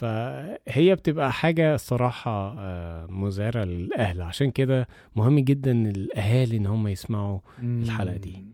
فهي 0.00 0.94
بتبقى 0.94 1.32
حاجة 1.32 1.74
الصراحة 1.74 2.54
آه، 2.58 3.06
مزعرة 3.06 3.64
للأهل 3.64 4.22
عشان 4.22 4.50
كده 4.50 4.88
مهم 5.16 5.38
جدا 5.38 5.72
الأهالي 5.72 6.56
إن 6.56 6.66
هم 6.66 6.88
يسمعوا. 6.88 7.38
الحلقة 7.62 8.16
دي. 8.16 8.44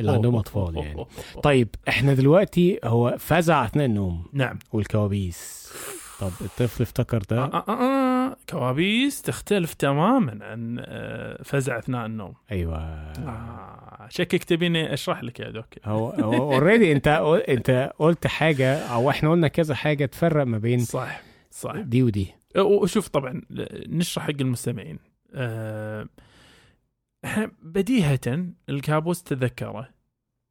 اللي 0.00 0.12
عندهم 0.12 0.36
أطفال 0.36 0.76
يعني. 0.76 1.04
طيب 1.42 1.68
إحنا 1.88 2.14
دلوقتي 2.14 2.78
هو 2.84 3.16
فزع 3.18 3.64
أثناء 3.64 3.86
النوم 3.86 4.24
نعم 4.32 4.58
والكوابيس 4.72 5.72
طب 6.22 6.32
الطفل 6.40 6.82
افتكر 6.82 7.22
ده 7.30 7.38
آه 7.38 7.64
آه 7.68 7.70
آه. 7.70 8.36
كوابيس 8.50 9.22
تختلف 9.22 9.74
تماما 9.74 10.44
عن 10.44 10.76
آه، 10.86 11.42
فزع 11.42 11.78
أثناء 11.78 12.06
النوم 12.06 12.34
أيوه 12.52 12.78
آه. 12.78 14.06
شكك 14.10 14.44
تبيني 14.44 14.94
أشرح 14.94 15.24
لك 15.24 15.40
يا 15.40 15.50
doc 15.50 15.66
هو 15.84 16.10
هو 16.10 16.52
اوريدي 16.52 16.92
أنت 16.92 17.08
أنت 17.48 17.92
قلت 17.98 18.26
حاجة 18.26 18.78
أو 18.78 19.10
إحنا 19.10 19.30
قلنا 19.30 19.48
كذا 19.48 19.74
حاجة 19.74 20.06
تفرق 20.06 20.44
ما 20.44 20.58
بين 20.58 20.78
صح 20.78 21.22
صح 21.50 21.76
دي 21.76 22.02
ودي 22.02 22.34
وشوف 22.56 23.08
طبعا 23.08 23.40
نشرح 23.86 24.24
حق 24.24 24.40
المستمعين 24.40 24.98
آه، 25.34 26.08
إحنا 27.24 27.50
بديهة 27.62 28.46
الكابوس 28.68 29.22
تذكره 29.22 29.88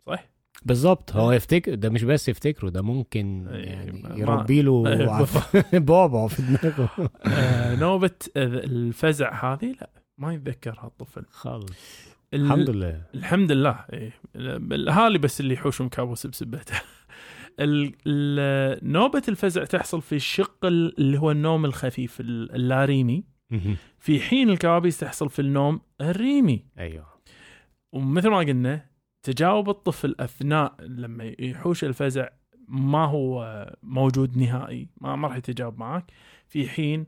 صح؟ 0.07 0.30
بالظبط 0.65 1.15
هو 1.15 1.31
يفتكر 1.31 1.75
ده 1.75 1.89
مش 1.89 2.03
بس 2.03 2.29
يفتكره 2.29 2.69
ده 2.69 2.81
ممكن 2.81 3.47
أي- 3.49 3.53
يعني 3.53 4.19
يربي 4.19 4.61
له 4.61 4.83
أي- 4.97 5.09
عف- 5.09 5.57
بعبع 5.75 6.27
في 6.27 6.41
دماغه. 6.41 7.09
آه، 7.25 7.75
نوبة 7.75 8.11
الفزع 8.37 9.53
هذه 9.53 9.71
لا 9.81 9.89
ما 10.17 10.33
يتذكرها 10.33 10.85
الطفل 10.87 11.25
خالص 11.29 12.11
ال- 12.33 12.41
الحمد 12.41 12.69
لله. 12.69 13.01
الحمد 13.15 13.51
لله 13.51 13.85
إيه. 13.93 14.11
الاهالي 14.35 15.17
بس 15.17 15.41
اللي 15.41 15.53
يحوشهم 15.53 15.89
كابوس 15.89 16.27
بسبته. 16.27 16.75
نوبة 18.83 19.21
الفزع 19.27 19.63
تحصل 19.63 20.01
في 20.01 20.15
الشق 20.15 20.65
ال- 20.65 20.99
اللي 20.99 21.17
هو 21.19 21.31
النوم 21.31 21.65
الخفيف 21.65 22.19
ال- 22.19 22.55
اللاريمي. 22.55 23.23
في 23.99 24.19
حين 24.19 24.49
الكوابيس 24.49 24.99
تحصل 24.99 25.29
في 25.29 25.39
النوم 25.39 25.81
الريمي. 26.01 26.65
أيوه. 26.79 27.05
ومثل 27.93 28.29
ما 28.29 28.37
قلنا 28.37 28.85
تجاوب 29.23 29.69
الطفل 29.69 30.15
أثناء 30.19 30.75
لما 30.81 31.35
يحوش 31.39 31.83
الفزع 31.83 32.29
ما 32.67 33.05
هو 33.05 33.65
موجود 33.83 34.37
نهائي 34.37 34.89
ما 35.01 35.15
ما 35.15 35.27
راح 35.27 35.37
يتجاوب 35.37 35.79
معك 35.79 36.11
في 36.47 36.69
حين 36.69 37.05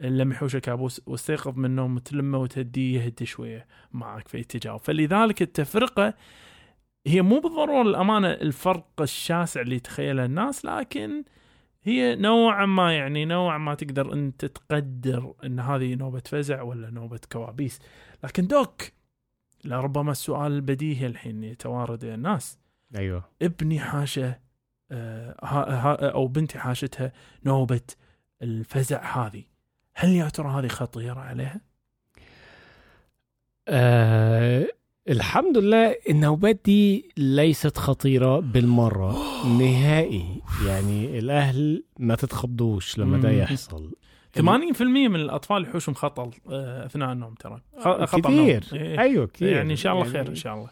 لما 0.00 0.34
يحوش 0.34 0.56
الكابوس 0.56 1.02
واستيقظ 1.06 1.58
من 1.58 1.64
النوم 1.64 1.98
تلمه 1.98 2.38
وتهديه 2.38 3.00
يهدي 3.00 3.26
شوية 3.26 3.66
معك 3.92 4.28
في 4.28 4.38
التجاوب. 4.38 4.80
فلذلك 4.80 5.42
التفرقة 5.42 6.14
هي 7.06 7.22
مو 7.22 7.40
بالضرورة 7.40 7.82
الأمانة 7.82 8.28
الفرق 8.28 8.86
الشاسع 9.00 9.60
اللي 9.60 9.76
يتخيله 9.76 10.24
الناس 10.24 10.64
لكن 10.64 11.24
هي 11.82 12.16
نوعا 12.16 12.66
ما 12.66 12.96
يعني 12.96 13.24
نوعا 13.24 13.58
ما 13.58 13.74
تقدر 13.74 14.12
أنت 14.12 14.44
تقدر 14.44 15.34
إن 15.44 15.60
هذه 15.60 15.94
نوبة 15.94 16.22
فزع 16.26 16.62
ولا 16.62 16.90
نوبة 16.90 17.20
كوابيس. 17.32 17.80
لكن 18.24 18.46
دوك 18.46 18.82
لربما 19.64 20.12
السؤال 20.12 20.52
البديهي 20.52 21.06
الحين 21.06 21.44
يتوارد 21.44 22.04
الناس. 22.04 22.58
أيوه. 22.96 23.24
ابني 23.42 23.78
حاشه 23.78 24.38
آه، 24.92 25.36
ها- 25.42 25.74
ها- 25.74 26.10
أو 26.10 26.26
بنتي 26.26 26.58
حاشتها 26.58 27.12
نوبة 27.44 27.80
الفزع 28.42 29.26
هذه. 29.26 29.42
هل 29.94 30.08
يا 30.08 30.28
ترى 30.28 30.48
هذه 30.48 30.68
خطيرة 30.68 31.20
عليها؟ 31.20 31.60
آه 33.68 34.66
الحمد 35.08 35.58
لله 35.58 35.96
النوبات 36.10 36.60
دي 36.64 37.08
ليست 37.16 37.78
خطيرة 37.78 38.40
بالمرة 38.40 39.16
نهائي. 39.58 40.42
يعني 40.66 41.18
الأهل 41.18 41.84
ما 41.98 42.14
تتخضوش 42.14 42.98
لما 42.98 43.18
ده. 43.18 43.30
يحصل. 43.30 43.92
80% 44.36 44.80
من 44.82 45.16
الأطفال 45.16 45.62
يحوشهم 45.62 45.94
خطل 45.94 46.30
آه، 46.50 46.86
أثناء 46.86 47.12
النوم 47.12 47.34
ترى. 47.34 47.60
خطأ 48.06 48.30
نوم. 48.30 48.40
إيه. 48.72 49.00
أيوه 49.00 49.26
كتير 49.26 49.48
يعني 49.56 49.70
إن 49.72 49.76
شاء 49.76 49.92
الله 49.92 50.04
يعني 50.04 50.18
خير 50.18 50.28
إن 50.28 50.34
شاء 50.34 50.54
الله. 50.54 50.68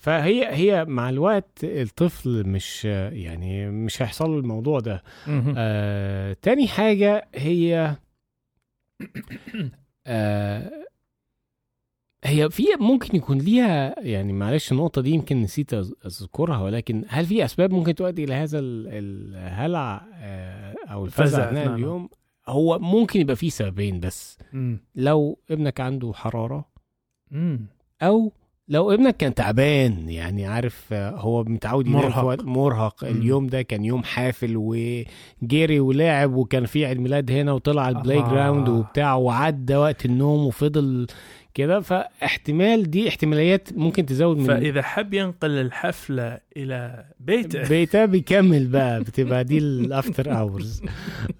فهي 0.00 0.54
هي 0.54 0.84
مع 0.84 1.08
الوقت 1.08 1.58
الطفل 1.64 2.46
مش 2.48 2.84
يعني 2.84 3.70
مش 3.70 4.02
هيحصل 4.02 4.30
له 4.30 4.38
الموضوع 4.38 4.80
ده. 4.80 5.02
آه 5.56 6.36
تاني 6.42 6.68
حاجة 6.68 7.28
هي 7.34 7.96
آه 10.06 10.72
هي 12.24 12.50
في 12.50 12.64
ممكن 12.80 13.16
يكون 13.16 13.38
ليها 13.38 14.00
يعني 14.00 14.32
معلش 14.32 14.72
النقطة 14.72 15.02
دي 15.02 15.10
يمكن 15.10 15.40
نسيت 15.42 15.74
أذكرها 16.06 16.58
ولكن 16.62 17.04
هل 17.08 17.26
في 17.26 17.44
أسباب 17.44 17.72
ممكن 17.72 17.94
تؤدي 17.94 18.24
إلى 18.24 18.34
هذا 18.34 18.58
ال- 18.58 18.88
الهلع 18.88 20.06
آه 20.14 20.74
أو 20.90 21.04
الفزع 21.04 21.50
النوم. 21.50 21.74
اليوم؟ 21.74 22.08
هو 22.48 22.78
ممكن 22.78 23.20
يبقى 23.20 23.36
فيه 23.36 23.50
سببين 23.50 24.00
بس 24.00 24.38
مم. 24.52 24.78
لو 24.94 25.38
ابنك 25.50 25.80
عنده 25.80 26.12
حرارة 26.14 26.68
مم. 27.30 27.66
أو 28.02 28.32
لو 28.68 28.90
ابنك 28.92 29.16
كان 29.16 29.34
تعبان 29.34 30.08
يعني 30.08 30.46
عارف 30.46 30.92
هو 30.92 31.44
متعود 31.44 31.86
مرهق. 31.86 32.44
مرهق. 32.44 33.04
اليوم 33.04 33.46
ده 33.46 33.62
كان 33.62 33.84
يوم 33.84 34.02
حافل 34.02 34.52
وجري 34.56 35.80
ولعب 35.80 36.34
وكان 36.34 36.64
في 36.66 36.86
عيد 36.86 37.00
ميلاد 37.00 37.30
هنا 37.30 37.52
وطلع 37.52 37.88
ال 37.88 37.94
play 37.94 38.18
آه. 38.18 38.28
ground 38.30 38.68
وبتاع 38.68 39.14
وعدى 39.14 39.76
وقت 39.76 40.04
النوم 40.06 40.46
وفضل 40.46 41.06
كده 41.54 41.80
فاحتمال 41.80 42.90
دي 42.90 43.08
احتماليات 43.08 43.68
ممكن 43.72 44.06
تزود 44.06 44.36
من 44.36 44.44
فإذا 44.46 44.82
حب 44.82 45.14
ينقل 45.14 45.50
الحفلة 45.50 46.38
إلى 46.56 47.04
بيته 47.20 47.68
بيتها 47.68 48.04
بيكمل 48.06 48.66
بقى 48.66 49.00
بتبقى 49.00 49.44
دي 49.44 49.58
ال 49.58 49.71
after 49.71 50.38
hours 50.38 50.82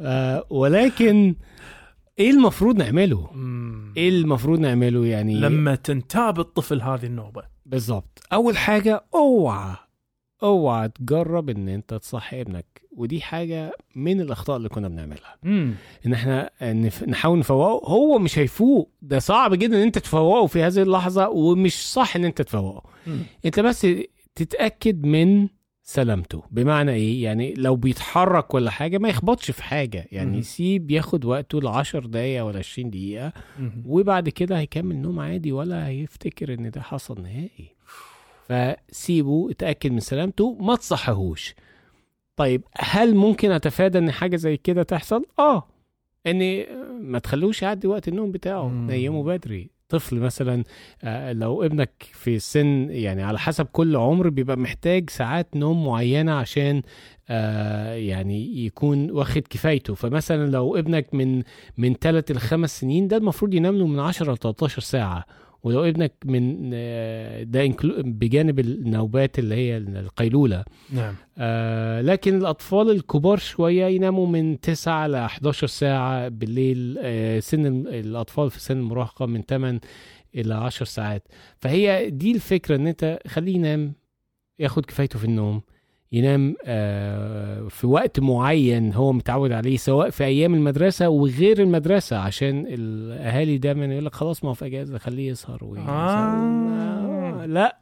آه 0.00 0.45
ولكن 0.50 1.35
إيه 2.18 2.30
المفروض 2.30 2.76
نعمله؟ 2.76 3.30
مم. 3.32 3.92
إيه 3.96 4.08
المفروض 4.08 4.61
نعمله 4.61 5.06
يعني 5.06 5.35
لما 5.40 5.75
تنتاب 5.75 6.40
الطفل 6.40 6.82
هذه 6.82 7.06
النوبة 7.06 7.42
بالظبط 7.66 8.23
أول 8.32 8.56
حاجة 8.58 9.04
اوعى 9.14 9.76
اوعى 10.42 10.88
تجرب 10.88 11.50
إن 11.50 11.68
أنت 11.68 11.94
تصحي 11.94 12.40
ابنك 12.40 12.82
ودي 12.92 13.20
حاجة 13.20 13.73
من 13.96 14.20
الأخطاء 14.20 14.56
اللي 14.56 14.68
كنا 14.68 14.88
بنعملها 14.88 15.37
مم. 15.42 15.75
إن 16.06 16.12
إحنا 16.12 16.50
نحاول 17.08 17.38
نفوقه 17.38 17.88
هو 17.90 18.18
مش 18.18 18.38
هيفوق 18.38 18.90
ده 19.02 19.18
صعب 19.18 19.54
جدا 19.54 19.76
إن 19.76 19.82
أنت 19.82 19.99
تفوقه 19.99 20.46
في 20.46 20.62
هذه 20.62 20.82
اللحظة 20.82 21.28
ومش 21.28 21.92
صح 21.92 22.16
إن 22.16 22.25
أنت 22.25 22.42
تفوقه 22.42 22.82
مم. 23.06 23.18
أنت 23.44 23.61
بس 23.61 23.87
تتأكد 24.35 25.06
من 25.06 25.49
سلامته. 25.97 26.43
بمعنى 26.50 26.90
إيه؟ 26.93 27.25
يعني 27.25 27.55
لو 27.55 27.76
بيتحرك 27.76 28.55
ولا 28.55 28.71
حاجة 28.71 28.99
ما 28.99 29.09
يخبطش 29.09 29.50
في 29.50 29.62
حاجة. 29.62 30.07
يعني 30.12 30.37
مم. 30.37 30.43
سيب 30.43 30.90
ياخد 30.90 31.25
وقته 31.25 31.61
ل 31.61 31.66
10 31.66 32.07
دقايق 32.07 32.45
ولا 32.45 32.59
20 32.59 32.90
دقيقة 32.90 33.33
مم. 33.59 33.83
وبعد 33.87 34.28
كده 34.28 34.59
هيكمل 34.59 34.97
نوم 34.97 35.21
عادي 35.21 35.52
ولا 35.52 35.87
هيفتكر 35.87 36.55
إن 36.55 36.71
ده 36.71 36.81
حصل 36.83 37.23
نهائي. 37.23 37.76
فسيبه 38.49 39.50
اتأكد 39.50 39.93
من 39.93 40.00
سلامته 40.00 40.55
ما 40.61 40.75
تصحيهوش. 40.76 41.55
طيب 42.37 42.62
هل 42.78 43.14
ممكن 43.14 43.50
أتفادى 43.50 43.99
إن 43.99 44.11
حاجة 44.11 44.37
زي 44.37 44.57
كده 44.57 44.83
تحصل؟ 44.83 45.25
آه. 45.38 45.69
إن 46.26 46.64
ما 47.02 47.19
تخلوش 47.19 47.62
يعدي 47.62 47.87
وقت 47.87 48.09
النوم 48.09 48.33
بتاعه. 48.33 48.69
نيمه 48.69 49.23
بدري. 49.23 49.71
طفل 49.88 50.16
مثلا 50.16 50.64
آه، 51.05 51.33
لو 51.33 51.62
ابنك 51.62 51.90
في 52.12 52.38
سن 52.38 52.88
يعني 52.90 53.23
على 53.23 53.38
حسب 53.38 53.66
كل 53.66 53.97
عمر 53.97 54.28
بيبقى 54.28 54.57
محتاج 54.57 55.11
ساعات 55.11 55.57
نوم 55.57 55.87
معينة 55.87 56.33
عشان 56.33 56.83
آه، 57.28 57.95
يعني 57.95 58.64
يكون 58.66 59.11
واخد 59.11 59.43
كفايته. 59.50 59.95
فمثلا 59.95 60.50
لو 60.50 60.76
ابنك 60.76 61.14
من 61.14 61.43
من 61.78 61.95
3 61.95 62.35
ل 62.35 62.38
5 62.38 62.81
سنين 62.81 63.09
ده 63.09 63.16
المفروض 63.16 63.55
ينام 63.55 63.76
له 63.78 63.87
من 63.87 63.99
10 63.99 64.33
ل 64.33 64.38
13 64.38 64.81
ساعة. 64.83 65.25
ولو 65.66 65.85
ابنك 65.85 66.12
من 66.25 66.70
آه، 66.75 67.42
ده 67.42 67.66
بجانب 68.02 68.58
النوبات 68.61 69.38
اللي 69.38 69.54
هي 69.54 69.76
القيلولة. 69.76 70.64
نعم. 70.92 71.14
آه 71.38 72.00
لكن 72.00 72.37
الأطفال 72.38 72.90
الكبار 72.90 73.38
شوية 73.38 73.87
يناموا 73.87 74.26
من 74.26 74.61
9 74.61 75.06
ل 75.06 75.14
11 75.14 75.66
ساعة 75.66 76.28
بالليل 76.28 76.96
آه 77.00 77.40
سن 77.40 77.66
ال- 77.66 77.88
الأطفال 77.88 78.50
في 78.50 78.61
سن 78.61 78.76
المراهقة 78.78 79.26
من 79.26 79.42
8 79.42 79.80
إلى 80.35 80.54
10 80.54 80.87
ساعات. 80.87 81.28
فهي 81.61 82.11
دي 82.11 82.32
الفكرة 82.32 82.76
إن 82.76 82.87
أنت 82.87 83.18
خليه 83.26 83.54
ينام 83.54 83.92
ياخد 84.58 84.87
كفايته 84.87 85.18
في 85.18 85.25
النوم 85.25 85.62
ينام 86.13 86.57
آه 86.65 87.69
في 87.69 87.87
وقت 87.87 88.21
معين 88.21 88.95
هو 88.95 89.13
متعود 89.13 89.53
عليه 89.53 89.77
سواء 89.77 90.11
في 90.11 90.25
أيام 90.25 90.55
المدرسة 90.55 91.09
وغير 91.09 91.63
المدرسة 91.63 92.19
عشان 92.19 92.65
الأهالي 92.69 93.59
دايما 93.59 93.85
يقول 93.87 94.05
لك 94.05 94.15
خلاص 94.15 94.45
ما 94.45 94.51
هو 94.51 94.55
في 94.55 94.67
أجازة 94.67 94.99
خليه 94.99 95.29
يسهر 95.31 95.65
ويسهر. 95.65 95.89
آه. 95.89 97.47
لا. 97.47 97.77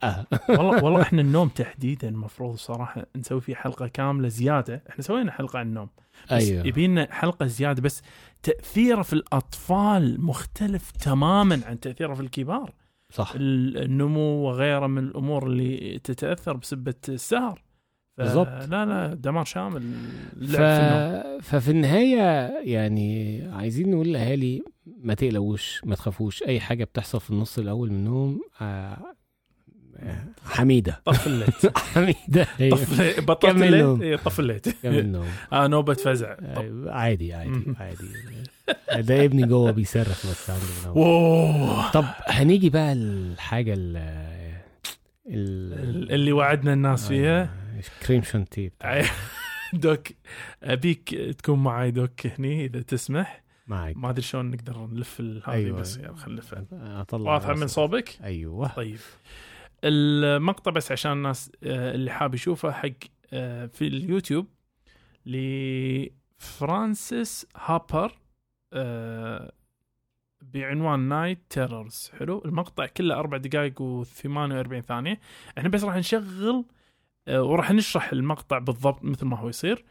والله 0.49 0.85
والله 0.85 1.02
إحنا 1.02 1.21
النوم 1.21 1.49
تحديدا 1.49 2.09
المفروض 2.09 2.57
صراحة 2.57 3.07
نسوي 3.16 3.40
فيه 3.40 3.54
حلقة 3.54 3.87
كاملة 3.87 4.28
زيادة. 4.28 4.83
إحنا 4.90 5.02
سوينا 5.02 5.33
حلقة 5.33 5.59
عن 5.59 5.66
النوم 5.66 5.88
بس 6.26 6.33
أيوه. 6.33 6.66
يبينا 6.66 7.09
حلقة 7.11 7.47
زيادة 7.47 7.83
بس 7.83 8.02
تأثيره 8.43 9.02
في 9.02 9.12
الأطفال 9.12 10.21
مختلف 10.21 10.90
تماما 10.90 11.61
عن 11.66 11.81
تأثيره 11.81 12.14
في 12.14 12.21
الكبار. 12.21 12.73
صح. 13.12 13.33
ال- 13.37 13.83
النمو 13.83 14.21
وغيره 14.21 14.87
من 14.87 14.99
الأمور 14.99 15.47
اللي 15.47 15.99
تتأثر 16.04 16.57
بسبة 16.57 16.95
السهر. 17.09 17.62
بالضبط. 18.18 18.49
لا 18.49 18.85
لا 18.85 19.14
دمار 19.14 19.44
شامل. 19.44 19.83
ف... 20.49 20.56
ففي 21.42 21.71
النهاية 21.71 22.49
يعني 22.64 23.42
عايزين 23.52 23.90
نقول 23.90 24.09
للأهالي 24.09 24.62
ما 24.87 25.14
تقلقوش 25.14 25.80
ما 25.85 25.94
تخافوش. 25.94 26.42
أي 26.42 26.61
حاجة 26.61 26.85
بتحصل 26.85 27.21
في 27.21 27.30
النص 27.30 27.59
الأول 27.59 27.90
من 27.90 27.97
النوم 27.97 28.40
آه، 28.61 28.99
آه، 29.97 30.26
حميدة. 30.44 31.00
طف 31.04 31.26
الليت. 31.26 31.78
حميدة 31.94 32.47
هي. 32.56 32.71
طف 32.71 33.21
بطلت 33.21 33.62
نوم. 33.62 34.02
إيه، 34.02 34.16
طف 34.16 34.40
الليت. 34.40 34.68
كمل 34.83 35.06
نوم. 35.12 35.26
آه 35.52 35.66
نوبة 35.66 35.94
فزع. 35.94 36.37
آه، 36.40 36.85
عادي 36.87 37.35
عادي. 37.35 37.75
عادي. 37.80 38.09
ده 39.02 39.25
ابني 39.25 39.42
جوه 39.47 39.71
بيصرخ 39.71 40.26
بس 40.26 40.50
عنده 40.50 41.90
طب 41.92 42.04
هنيجي 42.26 42.71
بقى 42.71 42.92
الحاجة 42.92 43.75
ال 43.75 43.97
ال 45.26 46.12
اللي 46.12 46.33
وعدنا 46.33 46.73
الناس 46.73 47.09
فيها. 47.09 47.63
كريم 48.06 48.22
عي- 48.82 49.08
دوك 49.72 50.08
أبيك 50.62 51.14
تكون 51.14 51.62
معاي 51.62 51.90
دوك 51.90 52.26
هني 52.26 52.64
إذا 52.64 52.82
تسمح. 52.82 53.44
معك. 53.66 53.97
ما 53.97 54.10
أدري 54.10 54.23
شلون 54.23 54.50
نقدر 54.50 54.86
نلف 54.86 55.20
هذه 55.20 55.42
أيوة. 55.49 55.80
بس 55.80 55.97
يلا 55.97 56.16
خلينا 56.16 56.40
نلفها 56.40 56.64
أطلع 57.00 57.32
واضحة 57.32 57.54
من. 57.54 57.66
صوبك؟ 57.66 58.18
أيوه. 58.23 58.68
طيب. 58.68 58.99
المقطع 59.84 60.70
بس 60.70 60.92
عشان 60.92 61.12
الناس 61.12 61.52
آه، 61.64 61.94
اللي 61.94 62.10
حاب 62.10 62.34
يشوفه 62.34 62.73
حق 62.73 62.88
آه، 63.32 63.66
في 63.66 63.86
اليوتيوب 63.86 64.47
لفرانسيس 66.40 67.47
هابر 67.56 68.12
آه، 68.73 69.52
بعنوان 70.42 71.00
night 71.00 71.38
terrors 71.50 72.10
حلو. 72.18 72.42
المقطع 72.44 72.86
كله 72.86 73.14
أربع 73.14 73.36
دقائق 73.36 73.82
و48 73.82 74.80
ثانية. 74.80 75.20
إحنا 75.58 75.68
بس 75.68 75.84
راح 75.84 75.97
نشغل 75.97 76.64
وراح 77.28 77.71
نشرح 77.73 78.13
المقطع 78.13 78.58
بالضبط 78.58 79.04
مثل 79.04 79.26
ما 79.26 79.39
هو 79.39 79.49
يصير. 79.49 79.84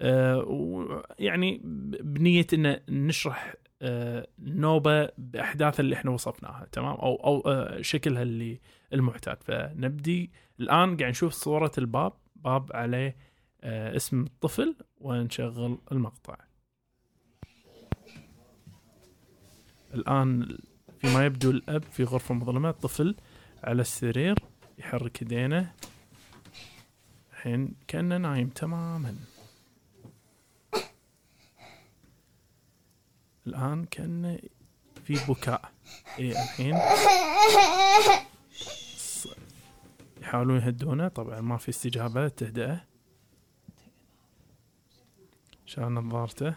آه، 0.00 0.38
ويعني 0.38 1.60
ب- 1.64 2.14
بنية 2.14 2.46
إن 2.54 2.80
نشرح 2.88 3.54
آه، 3.82 4.26
نوبة 4.38 5.08
بأحداث 5.18 5.80
اللي 5.80 5.94
إحنا 5.94 6.10
وصفناها 6.10 6.66
تمام؟ 6.72 6.94
أو 6.94 7.14
أو 7.16 7.40
آه، 7.52 7.80
شكلها 7.82 8.22
اللي 8.22 8.60
المعتاد 8.92 9.42
فنبدي 9.42 10.30
الآن 10.60 10.96
قاعد 10.96 11.10
نشوف 11.10 11.32
صورة 11.32 11.72
الباب. 11.78 12.12
باب 12.36 12.70
عليه 12.74 13.16
آه، 13.62 13.96
اسم 13.96 14.20
الطفل 14.22 14.74
ونشغل 15.00 15.78
المقطع. 15.92 16.36
الآن 19.94 20.58
فيما 20.98 21.24
يبدو 21.26 21.50
الأب 21.50 21.82
في 21.82 22.04
غرفة 22.04 22.34
مظلمة 22.34 22.70
الطفل 22.70 23.14
على 23.64 23.80
السرير 23.80 24.34
يحرك 24.78 25.22
يدينه. 25.22 25.72
الحين 27.40 27.74
كأنه 27.88 28.16
نايم 28.16 28.48
تماما. 28.48 29.16
الآن 33.46 33.84
كأنه 33.84 34.38
في 35.04 35.14
بكاء. 35.28 35.72
إيه 36.18 36.32
الحين 36.32 36.74
يحاولون 40.20 40.60
يهدونه. 40.60 41.08
طبعا 41.08 41.40
ما 41.40 41.56
في 41.56 41.68
استجابة 41.68 42.28
تهدئه 42.28 42.84
شال 45.66 45.94
نظارته. 45.94 46.54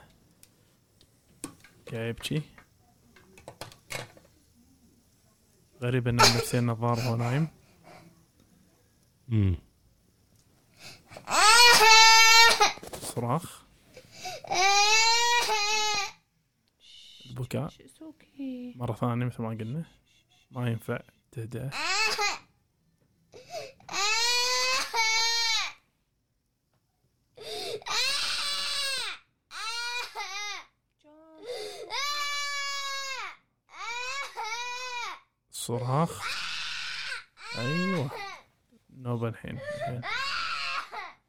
قاعد 1.91 2.09
يبكي 2.09 2.41
غريب 5.81 6.07
انه 6.07 6.23
نفسي 6.23 6.59
النظارة 6.59 7.07
وهو 7.07 7.15
نايم. 7.15 7.47
صراخ. 13.15 13.63
البكاء. 17.25 17.69
مرة 18.75 18.93
ثانية 18.93 19.25
مثل 19.25 19.41
ما 19.41 19.49
قلنا. 19.49 19.85
ما 20.51 20.69
ينفع. 20.69 20.99
تهدئه 21.31 21.69
صراخ. 35.51 36.21
أيوه. 37.57 38.09
نوبة 38.89 39.27
الحين. 39.27 39.59
الحين. 39.59 40.22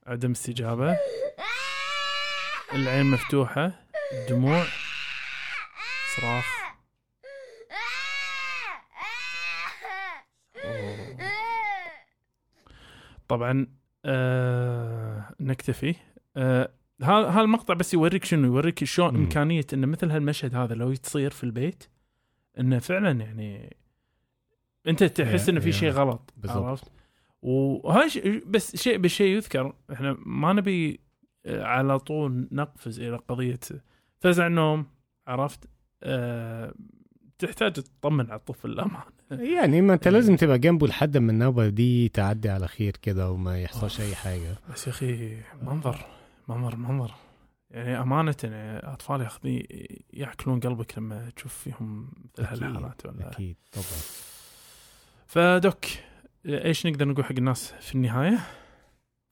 عدم 0.06 0.30
استجابة 0.30 0.98
العين 2.74 3.06
مفتوحة 3.06 3.72
الدموع 4.12 4.64
صراخ 6.16 6.44
أوه. 10.64 11.16
طبعا 13.28 13.66
آه 14.04 15.34
نكتفي 15.40 15.94
آه 16.36 16.70
ها- 17.02 17.40
هالمقطع 17.40 17.74
بس 17.74 17.94
يوريك 17.94 18.24
شنو 18.24 18.46
يوريك 18.46 18.84
شلون. 18.84 19.16
إمكانية 19.16 19.66
إن 19.72 19.88
مثل 19.88 20.10
هالمشهد 20.10 20.54
هذا 20.54 20.74
لو 20.74 20.94
تصير 20.94 21.30
في 21.30 21.44
البيت 21.44 21.84
إنه 22.58 22.78
فعلا 22.78 23.10
يعني 23.20 23.76
أنت 24.86 25.04
تحس 25.04 25.48
إنه 25.48 25.60
في. 25.60 25.72
شيء 25.72 25.90
غلط 25.90 26.32
بالضبط. 26.36 26.64
عرفت 26.64 26.84
وهاي 27.44 28.08
ش- 28.10 28.18
بس 28.46 28.76
شيء 28.76 28.96
بالشيء 28.98 29.36
يذكر 29.36 29.72
إحنا 29.92 30.16
ما 30.26 30.52
نبي 30.52 31.00
آه، 31.46 31.64
على 31.64 31.98
طول 31.98 32.48
نقفز 32.52 33.00
إلى 33.00 33.16
قضية 33.16 33.60
فزع 34.20 34.46
النوم 34.46 34.86
عرفت؟ 35.26 35.64
آه 36.02 36.74
تحتاج 37.38 37.72
تطمن 37.72 38.30
على 38.30 38.38
الطفل 38.38 38.70
الأمان. 38.70 39.02
يعني 39.30 39.80
ما 39.80 39.94
أنت 39.94 40.08
لازم 40.08 40.36
تبقى 40.36 40.58
جنبه 40.58 40.86
لحد 40.86 41.16
ما 41.16 41.32
النوبة 41.32 41.68
دي 41.68 42.08
تعدي 42.08 42.48
على 42.50 42.68
خير 42.68 42.96
كده 43.02 43.30
وما 43.30 43.62
يحصلش 43.62 44.00
أي 44.00 44.14
حاجة. 44.14 44.56
بس 44.72 44.86
يا 44.86 44.92
أخي 44.92 45.36
منظر 45.62 46.06
منظر 46.48 46.76
منظر. 46.76 47.14
يعني 47.70 48.00
أمانة 48.00 48.34
يعني 48.44 48.78
أطفال 48.92 49.20
يا 49.20 49.26
أخي 49.26 49.66
يأكلون 50.12 50.60
قلبك 50.60 50.98
لما 50.98 51.30
تشوف 51.36 51.54
فيهم 51.54 52.10
هالحالات 52.38 53.06
ولا 53.06 53.30
أكيد 53.32 53.56
طبعا. 53.72 53.84
فدوك. 55.26 55.84
إيش 56.46 56.86
نقدر 56.86 57.08
نقول 57.08 57.24
حق 57.24 57.32
الناس 57.38 57.72
في 57.72 57.94
النهاية؟ 57.94 58.38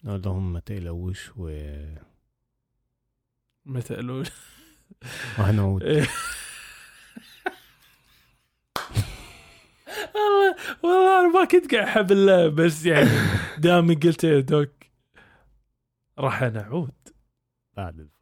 نقول 0.05 0.23
لهم 0.23 0.53
ما 0.53 0.61
تقلقوش 0.61 1.31
و... 1.37 1.73
متى 3.67 3.95
قالوا 3.95 4.25
وهنعود 5.39 5.83
والله 10.15 10.57
والله 10.83 11.21
أنا 11.21 11.29
ما 11.41 11.45
كنت 11.45 11.75
قاعد 11.75 11.87
أحب 11.87 12.13
اللعب 12.13 12.51
بس 12.55 12.87
يعني 12.87 13.11
دام 13.59 13.95
قلت 13.95 14.25
يا 14.25 14.41
دوك 14.41 14.71
راح 16.19 16.43
نعود. 16.43 16.95
بعد 17.77 18.01
الفاصل. 18.01 18.22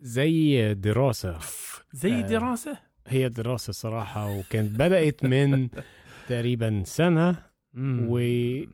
زي 0.00 0.74
دراسة 0.74 1.38
زي 1.92 2.14
آه. 2.18 2.20
دراسة؟ 2.20 2.78
هي 3.06 3.28
دراسة 3.28 3.72
صراحة 3.72 4.38
وكانت 4.38 4.78
بدأت 4.78 5.24
من 5.24 5.68
تقريبا 6.28 6.82
سنة 6.86 7.42
وأظهرت 7.74 8.68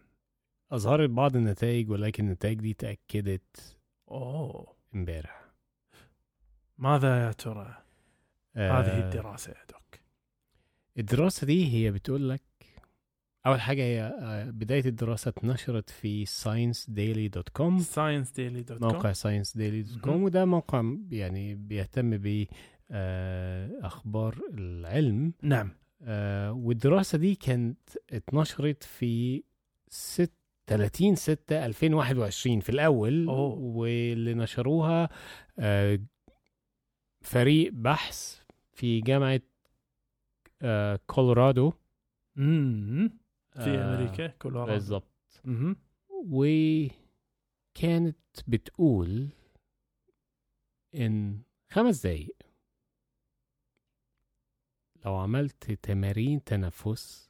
بعض 1.10 1.36
النتائج 1.36 1.90
ولكن 1.90 2.24
النتائج 2.26 2.60
دي 2.60 2.74
تأكدت 2.74 3.76
أوه 4.10 4.76
امبارح 4.94 5.44
ماذا 6.78 7.26
يا 7.26 7.32
ترى 7.32 7.82
آه، 8.56 8.80
هذه 8.80 8.98
الدراسة 9.04 9.50
يا 9.50 9.64
دوك؟ 9.72 10.00
الدراسة 10.98 11.46
دي 11.46 11.72
هي 11.72 11.90
بتقول 11.90 12.28
لك 12.30 12.42
أول 13.46 13.60
حاجة 13.60 13.82
هي 13.82 14.02
آه، 14.02 14.50
بداية 14.50 14.84
الدراسة 14.86 15.28
اتنشرت 15.28 15.90
في 15.90 16.26
sciencedaily.com 16.26 17.80
Science 17.80 18.32
Daily 18.32 18.62
dot 18.62 18.82
موقع 18.82 19.12
sciencedaily.com 19.12 20.06
مهم. 20.08 20.22
وده 20.22 20.44
موقع 20.44 20.96
يعني 21.10 21.54
بيهتم 21.54 22.18
بأخبار 22.90 24.38
العلم. 24.54 25.32
نعم. 25.42 25.70
آه، 26.02 26.52
والدراسة 26.52 27.18
دي 27.18 27.34
كانت 27.34 27.78
اتنشرت 28.12 28.84
في 28.84 29.42
ست 29.88 30.32
30 30.66 31.14
6 31.14 31.66
2021 31.66 32.60
في 32.60 32.68
الأول 32.68 33.28
أوه. 33.28 33.58
واللي 33.58 34.34
نشروها 34.34 35.08
آه، 35.58 35.98
فريق 37.20 37.72
بحث 37.72 38.38
في 38.72 39.00
جامعة 39.00 39.40
آه، 40.62 41.00
كولورادو 41.06 41.72
في 43.56 43.78
آه، 43.78 43.94
أمريكا 43.94 44.26
كولورادو 44.26 44.72
بالظبط. 44.72 45.42
وكانت 46.10 48.16
بتقول 48.48 49.28
إن 50.94 51.42
خمس 51.70 52.06
دقايق 52.06 52.36
لو 55.04 55.16
عملت 55.16 55.72
تمارين 55.72 56.44
تنفس. 56.44 57.28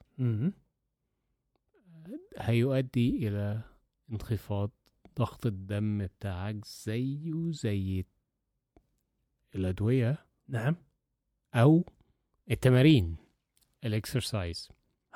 هيؤدي 2.38 3.28
إلى 3.28 3.62
انخفاض 4.12 4.70
ضغط 5.18 5.46
الدم 5.46 6.06
بتاعك 6.06 6.64
زيه 6.64 7.50
زي 7.52 8.04
الأدوية 9.54 10.26
نعم. 10.48 10.76
أو 11.54 11.84
التمارين 12.50 13.16
الإكسرسايز. 13.84 14.68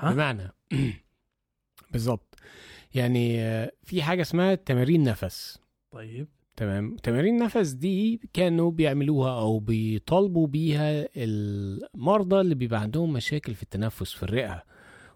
بمعنى 0.03 0.51
بالظبط. 1.92 2.35
يعني 2.94 3.37
في 3.83 4.02
حاجة 4.02 4.22
اسمها 4.22 4.54
تمارين 4.54 5.02
نفس. 5.02 5.59
طيب. 5.90 6.28
تمام. 6.56 6.96
تمارين 6.96 7.35
النفس 7.35 7.70
دي 7.70 8.20
كانوا 8.33 8.70
بيعملوها 8.70 9.40
أو 9.40 9.59
بيطالبوا 9.59 10.46
بيها 10.46 11.09
المرضى 11.16 12.40
اللي 12.40 12.54
بيبقى 12.54 12.80
عندهم 12.80 13.12
مشاكل 13.12 13.54
في 13.54 13.62
التنفس 13.62 14.12
في 14.12 14.22
الرئة. 14.22 14.64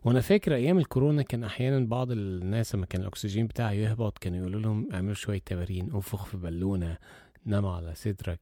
وأنا 0.05 0.21
فاكر 0.21 0.55
أيام 0.55 0.79
الكورونا 0.79 1.23
كان 1.23 1.45
أحيانا 1.45 1.87
بعض 1.87 2.11
الناس 2.11 2.75
لما 2.75 2.87
كان 2.87 3.01
الأكسجين 3.01 3.47
بتاعه 3.47 3.71
يهبط 3.73 4.19
كانوا 4.19 4.39
يقولوا 4.39 4.61
لهم 4.61 4.89
اعملوا 4.93 5.15
شوية 5.15 5.39
تمارين 5.39 5.91
أنفخ 5.93 6.25
في 6.25 6.37
بالونة 6.37 6.99
نام 7.47 7.67
على 7.67 7.95
صدرك. 7.95 8.41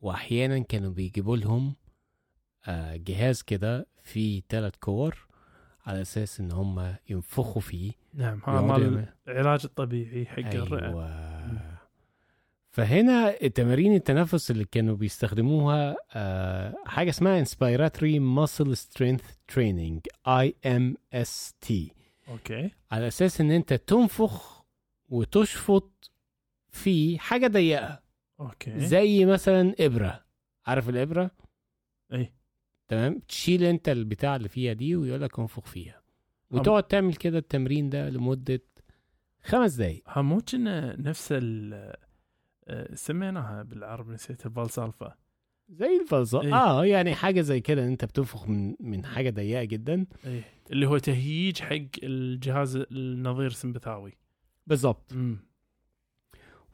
وأحيانا 0.00 0.58
كانوا 0.58 0.90
بيجيبوا 0.90 1.36
لهم 1.36 1.74
آه، 2.66 2.96
جهاز 2.96 3.42
كده 3.42 3.86
فيه 4.04 4.42
ثلاث 4.48 4.74
كور 4.80 5.26
على 5.86 6.00
أساس 6.00 6.40
إن 6.40 6.52
هم 6.52 6.94
ينفخوا 7.08 7.62
فيه 7.62 7.92
نعم 8.14 8.40
هذا 8.46 8.60
مال 8.60 9.06
العلاج 9.28 9.60
الطبيعي 9.64 10.26
حق 10.26 10.38
الرئة. 10.54 10.86
أيوه 10.86 11.76
فهنا 12.70 13.32
تمارين 13.48 13.94
التنفس 13.94 14.50
اللي 14.50 14.64
كانوا 14.64 14.96
بيستخدموها 14.96 15.96
آه 16.12 16.74
حاجة 16.86 17.10
اسمها 17.10 17.44
inspiratory 17.44 18.20
muscle 18.20 18.76
strength 18.76 19.54
training 19.54 20.00
IMST 20.28 21.72
okay. 22.28 22.70
على 22.90 23.08
أساس 23.08 23.40
إن 23.40 23.50
أنت 23.50 23.72
تنفخ 23.72 24.64
وتشفط 25.08 26.10
في 26.70 27.18
حاجة 27.18 27.46
ضيقة. 27.46 28.02
okay. 28.40 28.80
زي 28.80 29.24
مثلا 29.24 29.74
إبرة. 29.80 30.24
عارف 30.66 30.88
الإبرة؟ 30.88 31.30
اي 32.12 32.32
تمام؟ 32.88 33.18
تشيل 33.28 33.64
انت 33.64 33.88
البتاع 33.88 34.36
اللي 34.36 34.48
فيها 34.48 34.72
دي 34.72 34.96
ويقول 34.96 35.22
لك 35.22 35.38
انفخ 35.38 35.66
فيها. 35.66 36.02
وتقعد 36.50 36.82
تعمل 36.82 37.14
كده 37.14 37.38
التمرين 37.38 37.90
ده 37.90 38.10
لمدة 38.10 38.62
خمس 39.44 39.74
دقايق. 39.74 40.02
كنا 40.50 40.96
نفس 41.00 41.28
ال 41.32 41.74
آه، 42.68 42.94
سميناها 42.94 43.62
بالعربي 43.62 44.14
نسيت 44.14 44.46
ال 44.46 44.54
Valsalva 44.54 45.14
زي 45.68 46.00
الفلسفة. 46.02 46.42
إيه. 46.42 46.54
آه 46.54 46.84
يعني 46.84 47.14
حاجة 47.14 47.40
زي 47.40 47.60
كده 47.60 47.82
إن 47.84 47.88
أنت 47.88 48.04
بتنفخ 48.04 48.48
من 48.48 48.74
من 48.80 49.04
حاجة 49.04 49.30
ضيقة 49.30 49.64
جدا. 49.64 50.06
اي 50.26 50.42
اللي 50.70 50.86
هو 50.86 50.98
تهييج 50.98 51.58
حق 51.60 51.76
الجهاز 52.02 52.76
النظير 52.76 53.50
سمبثاوي. 53.50 54.12
بالظبط. 54.66 55.12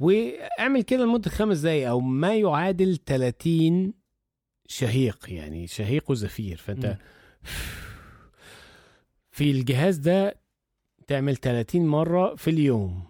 واعمل 0.00 0.82
كده 0.82 1.04
لمدة 1.04 1.30
خمس 1.30 1.58
دقايق 1.58 1.88
أو 1.88 2.00
ما 2.00 2.34
يعادل 2.36 2.96
30 2.96 3.94
شهيق 4.72 5.32
يعني 5.32 5.66
شهيق 5.66 6.10
وزفير. 6.10 6.56
فأنت. 6.56 6.96
في 9.30 9.50
الجهاز 9.50 9.96
ده 9.96 10.40
تعمل 11.06 11.36
30 11.36 11.86
مرة 11.86 12.34
في 12.34 12.50
اليوم 12.50 13.02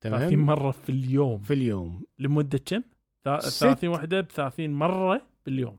30 0.00 0.28
تمام 0.28 0.40
مرة 0.46 0.70
في 0.70 0.88
اليوم. 0.88 1.38
في 1.42 1.54
اليوم. 1.54 2.04
لمدة 2.18 2.58
كم؟ 2.58 2.82
ثا- 3.24 3.40
ست. 3.40 3.60
30 3.60 3.88
وحدة 3.88 4.20
ب 4.20 4.28
30 4.28 4.70
مره 4.70 5.26
باليوم 5.46 5.78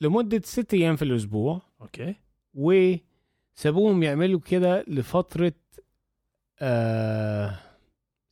لمدة 0.00 0.40
ست 0.44 0.74
أيام 0.74 0.96
في 0.96 1.02
الأسبوع. 1.02 1.62
okay. 1.80 2.14
وسابوهم 2.54 4.02
يعملوا 4.02 4.40
كده 4.40 4.84
لفترة 4.88 5.52
آه 6.60 7.58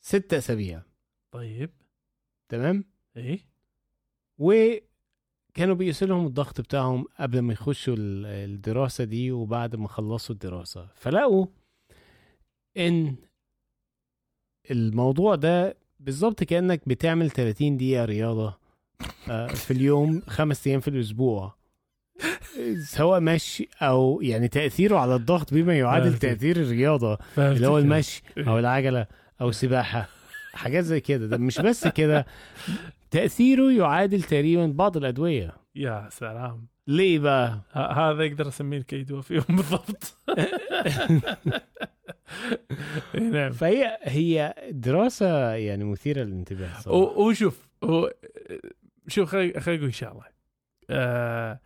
ست 0.00 0.34
أسابيع. 0.34 0.82
طيب. 1.30 1.70
تمام؟ 2.48 2.84
اي 3.16 3.40
وكانوا 5.56 5.74
بيقيسوا 5.74 6.08
لهم 6.08 6.26
الضغط 6.26 6.60
بتاعهم 6.60 7.04
قبل 7.20 7.38
ما 7.38 7.52
يخشوا 7.52 7.94
ال- 7.98 8.26
الدراسة 8.26 9.04
دي 9.04 9.32
وبعد 9.32 9.76
ما 9.76 9.88
خلصوا 9.88 10.34
الدراسة. 10.34 10.88
فلقوا 10.94 11.46
إن 12.76 13.16
الموضوع 14.70 15.34
ده 15.34 15.76
بالظبط 16.00 16.44
كأنك 16.44 16.88
بتعمل 16.88 17.30
30 17.30 17.76
دقيقة 17.76 18.04
رياضة 18.04 18.58
آه، 19.30 19.46
في 19.46 19.70
اليوم 19.70 20.22
خمس 20.28 20.66
أيام 20.66 20.80
في 20.80 20.88
الأسبوع. 20.88 21.54
سواء 22.84 23.20
مشي 23.20 23.68
أو 23.82 24.20
يعني 24.22 24.48
تأثيره 24.48 24.98
على 24.98 25.14
الضغط 25.14 25.54
بما 25.54 25.78
يعادل 25.78 26.18
الرياضة 26.24 27.16
فهمتك. 27.16 27.56
اللي 27.56 27.66
هو 27.68 27.78
المشي 27.78 28.22
أو 28.38 28.58
العجلة 28.58 29.06
أو 29.40 29.48
السباحة 29.48 30.08
حاجات 30.52 30.84
زي 30.84 31.00
كده. 31.00 31.26
ده 31.26 31.36
مش 31.36 31.58
بس 31.60 31.86
كده. 31.88 32.26
تأثيره 33.10 33.72
يعادل 33.72 34.22
تقريبا 34.22 34.66
بعض 34.66 34.96
الأدوية. 34.96 35.52
يا 35.74 36.08
سلام. 36.10 36.66
ليه 36.86 37.18
بقى؟ 37.18 37.60
هذا 37.72 38.24
أقدر 38.26 38.48
أسميه 38.48 38.78
الكيدو 38.78 39.22
فيهم 39.22 39.44
بالضبط. 39.48 40.18
إي 43.14 43.20
نعم. 43.20 43.52
فهي 43.52 43.98
هي 44.02 44.54
دراسة 44.70 45.54
يعني 45.54 45.84
مثيرة 45.84 46.22
للانتباه 46.22 46.80
صراحة. 46.80 46.98
و- 46.98 47.28
وشوف 47.28 47.68
هو 47.84 48.12
شوف 49.08 49.28
خلي 49.28 49.60
خلي 49.60 49.76
أقول 49.78 49.94
شغلة. 49.94 50.24
آه 50.90 51.60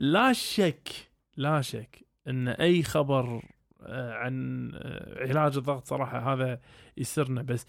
لا 0.00 0.32
شك 0.32 0.88
لا 1.36 1.60
شك 1.60 1.98
إن 2.28 2.48
أي 2.48 2.82
خبر 2.82 3.42
آه 3.82 4.12
عن 4.14 4.70
آه 4.74 5.28
علاج 5.28 5.56
الضغط 5.56 5.86
صراحة 5.86 6.32
هذا 6.32 6.60
يسرنا 6.96 7.42
بس 7.42 7.66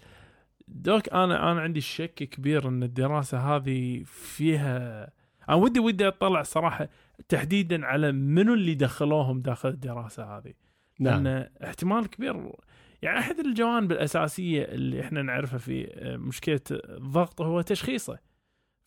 دوك 0.74 1.08
أنا 1.08 1.52
أنا 1.52 1.60
عندي 1.60 1.80
شك 1.80 2.14
كبير 2.14 2.68
إن 2.68 2.82
الدراسة 2.82 3.38
هذه 3.56 4.02
فيها 4.06 5.10
أنا 5.48 5.56
ودي 5.56 5.80
ودي 5.80 6.08
أطلع 6.08 6.42
صراحة 6.42 6.88
تحديدا 7.28 7.86
على 7.86 8.12
منو 8.12 8.54
اللي 8.54 8.74
دخلوهم 8.74 9.40
داخل 9.40 9.68
الدراسة 9.68 10.24
هذه 10.38 10.52
نعم 11.00 11.24
لأن 11.28 11.48
احتمال 11.64 12.06
كبير 12.10 12.52
يعني 13.02 13.18
أحد 13.18 13.38
الجوانب 13.38 13.92
الأساسية 13.92 14.62
اللي 14.64 15.00
إحنا 15.00 15.22
نعرفها 15.22 15.58
في 15.58 15.86
آه، 15.94 16.16
مشكلة 16.16 16.60
الضغط 16.70 17.40
هو 17.40 17.60
تشخيصه 17.60 18.18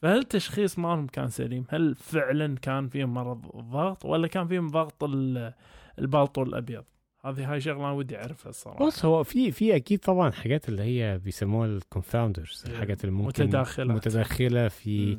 فهل 0.01 0.17
التشخيص 0.17 0.79
مالهم 0.79 1.07
كان 1.07 1.29
سليم؟ 1.29 1.65
هل 1.69 1.95
فعلا 1.95 2.55
كان 2.57 2.87
فيهم 2.87 3.13
مرض 3.13 3.55
الضغط 3.55 4.05
ولا 4.05 4.27
كان 4.27 4.47
فيهم 4.47 4.67
ضغط 4.67 5.03
ال- 5.03 5.53
البلطو 5.99 6.43
الأبيض؟ 6.43 6.83
هذه 7.29 7.53
هاي 7.53 7.61
شغلة 7.61 7.79
أنا 7.79 7.91
ودي 7.91 8.17
أعرفها 8.17 8.49
الصراحة 8.49 8.85
بص 8.85 9.05
هو 9.05 9.23
في 9.23 9.51
في 9.51 9.75
أكيد 9.75 9.99
طبعا 9.99 10.31
حاجات 10.31 10.69
اللي 10.69 10.81
هي 10.83 11.17
بيسموها 11.17 11.67
الكونفاوندرز 11.67 12.63
إيه، 12.67 12.73
الحاجات 12.73 13.03
اللي 13.03 13.15
ممكن 13.15 13.43
متداخلات. 13.43 13.95
متداخلة 13.97 14.67
في. 14.67 15.17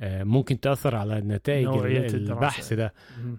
آه، 0.00 0.24
ممكن 0.24 0.60
تأثر 0.60 0.96
على 0.96 1.20
نتائج. 1.20 1.66
البحث 1.68 2.72
ده. 2.72 2.92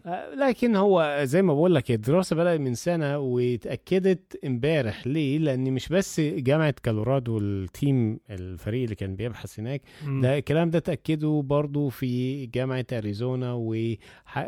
آه، 0.05 0.35
لكن 0.35 0.75
هو 0.75 1.19
زي 1.23 1.41
ما 1.41 1.53
بقول 1.53 1.75
لك 1.75 1.91
الدراسة 1.91 2.35
بدأت 2.35 2.59
من 2.59 2.75
سنة 2.75 3.17
واتأكدت 3.17 4.39
امبارح 4.45 5.07
ليه 5.07 5.37
لأن 5.37 5.73
مش 5.73 5.89
بس 5.89 6.19
جامعة 6.19 6.73
كولورادو 6.85 7.37
ال 7.37 7.54
team 7.54 8.19
الفريق 8.29 8.83
اللي 8.83 8.95
كان 8.95 9.15
بيبحث 9.15 9.59
هناك. 9.59 9.81
ده 10.07 10.37
الكلام 10.37 10.69
ده 10.69 10.77
اتاكده 10.77 11.41
برضو 11.45 11.89
في 11.89 12.45
جامعة 12.45 12.85
أريزونا 12.93 13.53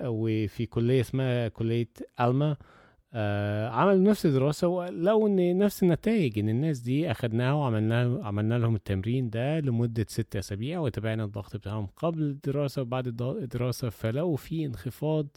وفي 0.05 0.65
كلية 0.65 1.01
اسمها 1.01 1.47
كلية 1.47 1.89
ألما 2.21 2.57
آه 3.13 3.69
عملوا 3.69 4.09
نفس 4.09 4.25
الدراسة 4.25 4.67
ولقوا 4.67 5.27
إن 5.29 5.57
نفس 5.57 5.83
النتائج 5.83 6.39
إن 6.39 6.49
الناس 6.49 6.79
دي 6.79 7.11
أخدناها 7.11 7.53
وعملنا 7.53 8.19
عملنا 8.23 8.55
لهم 8.57 8.75
التمرين 8.75 9.29
ده 9.29 9.59
لمدة 9.59 10.05
ست 10.09 10.35
أسابيع 10.35 10.79
وتابعنا 10.79 11.23
الضغط 11.23 11.55
بتاعهم 11.55 11.87
قبل 11.97 12.21
الدراسة 12.21 12.81
وبعد 12.81 13.07
الدراسة 13.21 13.89
فلقوا 13.89 14.37
في 14.37 14.65
انخفاض 14.65 15.27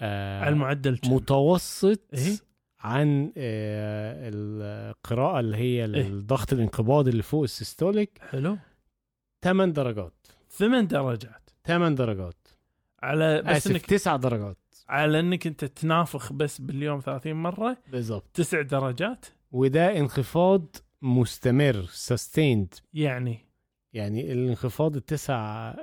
آه 0.00 0.48
المعدل؟ 0.48 0.98
متوسط 1.06 2.00
إيه؟ 2.14 2.36
عن 2.80 3.32
آه 3.36 4.30
القراءة 4.34 5.40
اللي 5.40 5.56
هي 5.56 5.84
إيه؟ 5.84 6.06
الضغط 6.08 6.52
الانقباض 6.52 7.08
اللي 7.08 7.22
فوق 7.22 7.42
السيستوليك 7.42 8.18
حلو 8.30 8.58
8 9.42 9.72
درجات 9.72 10.26
ثمان 10.50 10.86
درجات 10.86 11.50
8 11.66 11.96
درجات 11.96 12.48
على 13.02 13.42
بس 13.42 13.66
إنك 13.66 13.86
9 13.86 14.16
درجات 14.16 14.57
على 14.88 15.20
انك 15.20 15.46
انت 15.46 15.64
تنافخ 15.64 16.32
بس 16.32 16.60
باليوم 16.60 17.00
30 17.00 17.32
مرة 17.32 17.76
بالظبط 17.92 18.26
تسع 18.34 18.62
درجات. 18.62 19.26
وده 19.52 19.98
انخفاض 19.98 20.76
مستمر 21.02 21.86
sustained. 21.86 22.80
يعني؟ 22.94 23.38
يعني 23.92 24.32
الانخفاض 24.32 24.96
التسع 24.96 25.74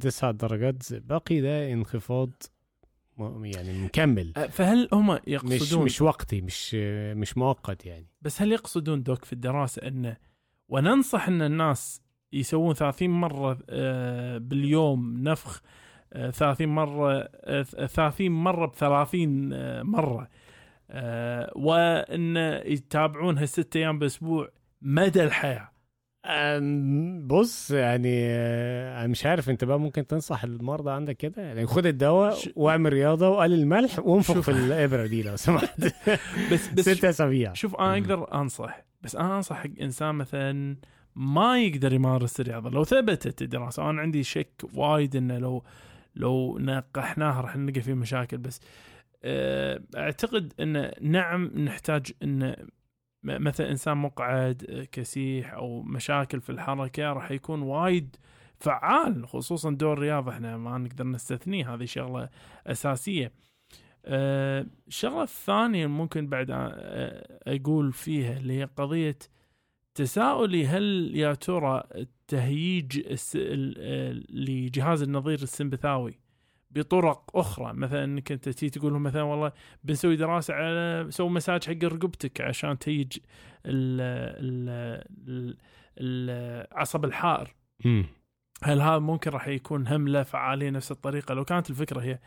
تسع 0.00 0.30
درجات 0.30 0.92
باقي 0.92 1.40
ده 1.40 1.72
انخفاض 1.72 2.30
يعني 3.42 3.84
مكمل. 3.84 4.32
أه، 4.36 4.46
فهل 4.46 4.88
هم 4.92 5.10
مش 5.12 5.20
يقصدون 5.26 5.84
مش 5.84 6.02
وقتي 6.02 6.40
مش 6.40 6.74
مش 7.14 7.38
مؤقت 7.38 7.86
يعني. 7.86 8.06
بس 8.22 8.42
هل 8.42 8.52
يقصدون 8.52 9.02
دوك 9.02 9.24
في 9.24 9.32
الدراسة 9.32 9.88
إنه 9.88 10.16
وننصح 10.68 11.28
إن 11.28 11.42
الناس 11.42 12.02
يسوون 12.32 12.74
30 12.74 13.10
مرة 13.10 13.58
آه، 13.70 14.38
باليوم 14.38 15.28
نفخ 15.28 15.62
30 16.32 16.68
مرة 16.68 17.28
آه، 17.34 17.62
30 17.62 18.32
مرة 18.32 18.66
ب 18.66 18.74
30 18.74 19.52
آه، 19.52 19.82
مرة. 19.82 20.28
آه، 20.90 21.52
وإن 21.56 22.36
يتابعونها 22.66 23.44
ست 23.46 23.76
أيام 23.76 23.98
بأسبوع 23.98 24.48
مدى 24.82 25.24
الحياة. 25.24 25.70
بص 27.26 27.70
يعني 27.70 28.12
آه، 28.26 28.98
أنا 29.00 29.06
مش 29.06 29.26
عارف 29.26 29.50
أنت 29.50 29.64
بقى 29.64 29.80
ممكن 29.80 30.06
تنصح 30.06 30.44
المرضى 30.44 30.90
عندك 30.90 31.16
كده؟ 31.16 31.42
يعني 31.42 31.66
خد 31.66 31.86
الدواء 31.86 32.36
واعمل 32.56 32.92
رياضة 32.92 33.28
وقلل 33.28 33.54
الملح 33.54 33.98
وانفخ. 33.98 34.40
في 34.40 34.50
الإبرة 34.50 35.06
دي 35.06 35.22
لو 35.22 35.36
سمحت. 35.36 35.80
بس 36.52 36.68
بس 36.68 36.88
ست 36.88 37.04
أسابيع. 37.04 37.52
شوف 37.52 37.76
أنا. 37.76 37.92
أقدر 37.92 38.34
أنصح 38.34 38.84
بس 39.02 39.16
أنا 39.16 39.36
أنصح 39.36 39.56
حق 39.56 39.70
إنسان 39.80 40.14
مثلا 40.14 40.76
ما 41.16 41.58
يقدر 41.62 41.92
يمارس 41.92 42.40
الرياضة. 42.40 42.70
لو 42.70 42.84
ثبتت 42.84 43.42
الدراسة 43.42 43.90
أنا 43.90 44.00
عندي 44.00 44.22
شك 44.22 44.62
وايد 44.74 45.16
إنه 45.16 45.38
لو 45.38 45.62
لو 46.14 46.58
نقحناها 46.58 47.40
راح 47.40 47.56
نلقى 47.56 47.80
فيه 47.80 47.94
مشاكل 47.94 48.38
بس 48.38 48.60
آه، 49.24 49.82
أعتقد 49.96 50.52
إن 50.60 50.90
نعم 51.00 51.44
نحتاج 51.44 52.12
إن 52.22 52.56
مثلا 53.24 53.70
إنسان 53.70 53.96
مقعد 53.96 54.66
آه، 54.68 54.84
كسيح 54.92 55.54
أو 55.54 55.82
مشاكل 55.82 56.40
في 56.40 56.50
الحركة 56.50 57.12
راح 57.12 57.30
يكون 57.30 57.62
وايد 57.62 58.16
فعال 58.58 59.28
خصوصا 59.28 59.70
دور 59.70 59.92
الرياضة. 59.92 60.30
إحنا 60.30 60.56
ما 60.56 60.78
نقدر 60.78 61.04
نستثنيه 61.06 61.74
هذه 61.74 61.84
شغلة 61.84 62.28
أساسية. 62.66 63.32
آه، 64.04 64.66
الشغله 64.88 65.22
الثانية 65.22 65.86
ممكن 65.86 66.26
بعد 66.26 66.50
آه، 66.50 67.40
أقول 67.46 67.92
فيها 67.92 68.36
اللي 68.36 68.60
هي 68.60 68.64
قضية 68.64 69.18
تساؤلي 69.94 70.66
هل 70.66 71.10
يا 71.14 71.34
ترى 71.34 71.82
ال- 72.34 73.74
آه، 73.78 74.12
لجهاز 74.30 75.02
النظير 75.02 75.42
السمبثاوي 75.42 76.18
بطرق 76.70 77.36
أخرى. 77.36 77.72
مثلا 77.72 78.04
إنك 78.04 78.32
أنت 78.32 78.48
تيجي 78.48 78.70
تقول 78.70 78.92
لهم 78.92 79.02
مثلا 79.02 79.22
والله 79.22 79.52
بنسوي 79.84 80.16
دراسة 80.16 80.54
على 80.54 81.06
سوي 81.10 81.30
مساج 81.30 81.64
حق 81.64 81.84
رقبتك 81.84 82.40
عشان 82.40 82.78
تهيج 82.78 83.18
ال- 83.66 84.00
ال- 84.40 85.06
ال- 85.28 85.56
العصب 85.98 87.04
الحائر. 87.04 87.54
هل 88.62 88.80
هذا 88.80 88.98
ممكن 88.98 89.30
راح 89.30 89.48
يكون 89.48 89.86
هم 89.86 90.08
له 90.08 90.22
فعالية 90.22 90.70
نفس 90.70 90.90
الطريقة؟ 90.90 91.34
لو 91.34 91.44
كانت 91.44 91.70
الفكرة 91.70 92.00
هي 92.00 92.18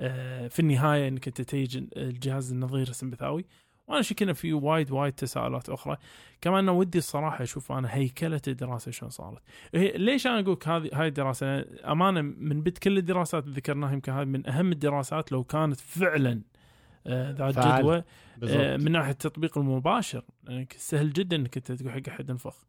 آه، 0.00 0.48
في 0.48 0.60
النهاية 0.60 1.08
إنك 1.08 1.26
أنت 1.28 1.40
تهيج 1.40 1.84
الجهاز 1.96 2.52
النظير 2.52 2.88
السمبثاوي 2.88 3.44
وأنا 3.88 4.02
شك 4.02 4.22
انه 4.22 4.32
في 4.32 4.52
وايد 4.52 4.90
وايد 4.90 5.12
تساؤلات 5.12 5.68
أخرى. 5.68 5.96
كمان 6.40 6.58
أنا 6.58 6.72
ودي 6.72 6.98
الصراحة 6.98 7.42
أشوف 7.42 7.72
أنا 7.72 7.94
هيكلة 7.94 8.40
الدراسة 8.48 8.90
شلون 8.90 9.10
صارت. 9.10 9.42
هي 9.74 9.92
ليش 9.96 10.26
أنا 10.26 10.40
أقول 10.40 10.58
هذه 10.66 10.90
هاي 10.92 11.08
الدراسة؟ 11.08 11.64
أمانة 11.92 12.20
من 12.20 12.62
بد 12.62 12.78
كل 12.78 12.98
الدراسات 12.98 13.44
اللي 13.44 13.56
ذكرناها 13.56 13.92
يمكن 13.92 14.12
هذه 14.12 14.24
من 14.24 14.48
أهم 14.48 14.72
الدراسات 14.72 15.32
لو 15.32 15.44
كانت 15.44 15.80
فعلا 15.80 16.42
آه، 17.06 17.30
ذات 17.30 17.54
فعال. 17.54 17.78
جدوى 17.82 18.04
آه، 18.44 18.76
من 18.76 18.92
ناحية 18.92 19.10
التطبيق 19.10 19.58
المباشر. 19.58 20.24
يعني 20.48 20.68
سهل 20.76 21.12
جدا 21.12 21.36
إنك 21.36 21.56
أنت 21.56 21.72
تقول 21.72 21.90
حق 21.92 22.08
أحد 22.08 22.30
انفخ 22.30 22.64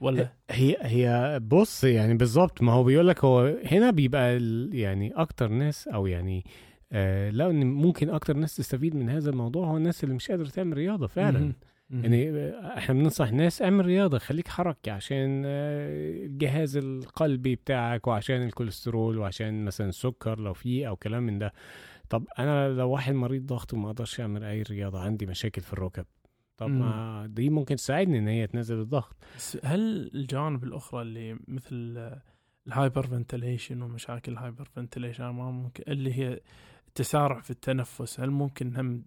ولا؟ 0.00 0.32
هي 0.50 0.76
هي 0.80 1.38
بص 1.42 1.84
يعني 1.84 2.14
بالظبط 2.14 2.62
ما 2.62 2.72
هو 2.72 2.84
بيقول 2.84 3.08
لك 3.08 3.24
هو 3.24 3.56
هنا 3.64 3.90
بيبقى 3.90 4.38
يعني 4.72 5.12
أكتر 5.16 5.48
ناس 5.48 5.88
أو 5.88 6.06
يعني 6.06 6.44
آه 6.92 7.30
لو 7.30 7.50
إن 7.50 7.66
ممكن 7.66 8.10
أكتر 8.10 8.36
ناس 8.36 8.56
تستفيد 8.56 8.96
من 8.96 9.10
هذا 9.10 9.30
الموضوع 9.30 9.66
هو 9.66 9.76
الناس 9.76 10.04
اللي 10.04 10.14
مش 10.14 10.30
قادرة 10.30 10.48
تعمل 10.48 10.76
رياضة 10.76 11.06
فعلا. 11.06 11.52
يعني 11.90 12.30
آه، 12.30 12.78
إحنا 12.78 12.94
بننصح 12.94 13.28
الناس 13.28 13.62
اعمل 13.62 13.86
رياضة 13.86 14.18
خليك 14.18 14.48
حركي 14.48 14.90
عشان 14.90 15.42
آه، 15.46 16.26
الجهاز 16.26 16.76
القلبي 16.76 17.54
بتاعك 17.54 18.06
وعشان 18.06 18.42
الكوليسترول 18.42 19.18
وعشان 19.18 19.64
مثلا 19.64 19.88
السكر 19.88 20.40
لو 20.40 20.54
فيه 20.54 20.88
أو 20.88 20.96
كلام 20.96 21.22
من 21.22 21.38
ده. 21.38 21.52
طب 22.08 22.26
أنا 22.38 22.68
لو 22.68 22.90
واحد 22.90 23.14
مريض 23.14 23.46
ضغط 23.46 23.74
وما 23.74 23.86
أقدرش 23.90 24.20
أعمل 24.20 24.44
أي 24.44 24.62
رياضة 24.62 25.00
عندي 25.00 25.26
مشاكل 25.26 25.62
في 25.62 25.72
الركب. 25.72 26.04
طب. 26.56 26.70
ما 26.70 27.26
دي 27.30 27.50
ممكن 27.50 27.76
تساعدني 27.76 28.18
إن 28.18 28.28
هي 28.28 28.46
تنزل 28.46 28.80
الضغط. 28.80 29.16
بس 29.36 29.58
هل 29.64 30.10
الجوانب 30.14 30.64
الأخرى 30.64 31.02
اللي 31.02 31.38
مثل 31.48 32.10
ال 32.66 33.06
hyperventilation 33.06 33.82
ومشاكل 33.82 34.32
ال 34.32 34.64
hyperventilation 34.64 35.24
ما 35.24 35.50
ممكن 35.50 35.84
اللي 35.88 36.12
هي 36.18 36.40
التسارع 37.00 37.40
في 37.40 37.50
التنفس 37.50 38.20
هل 38.20 38.30
ممكن 38.30 38.76
هم 38.76 39.02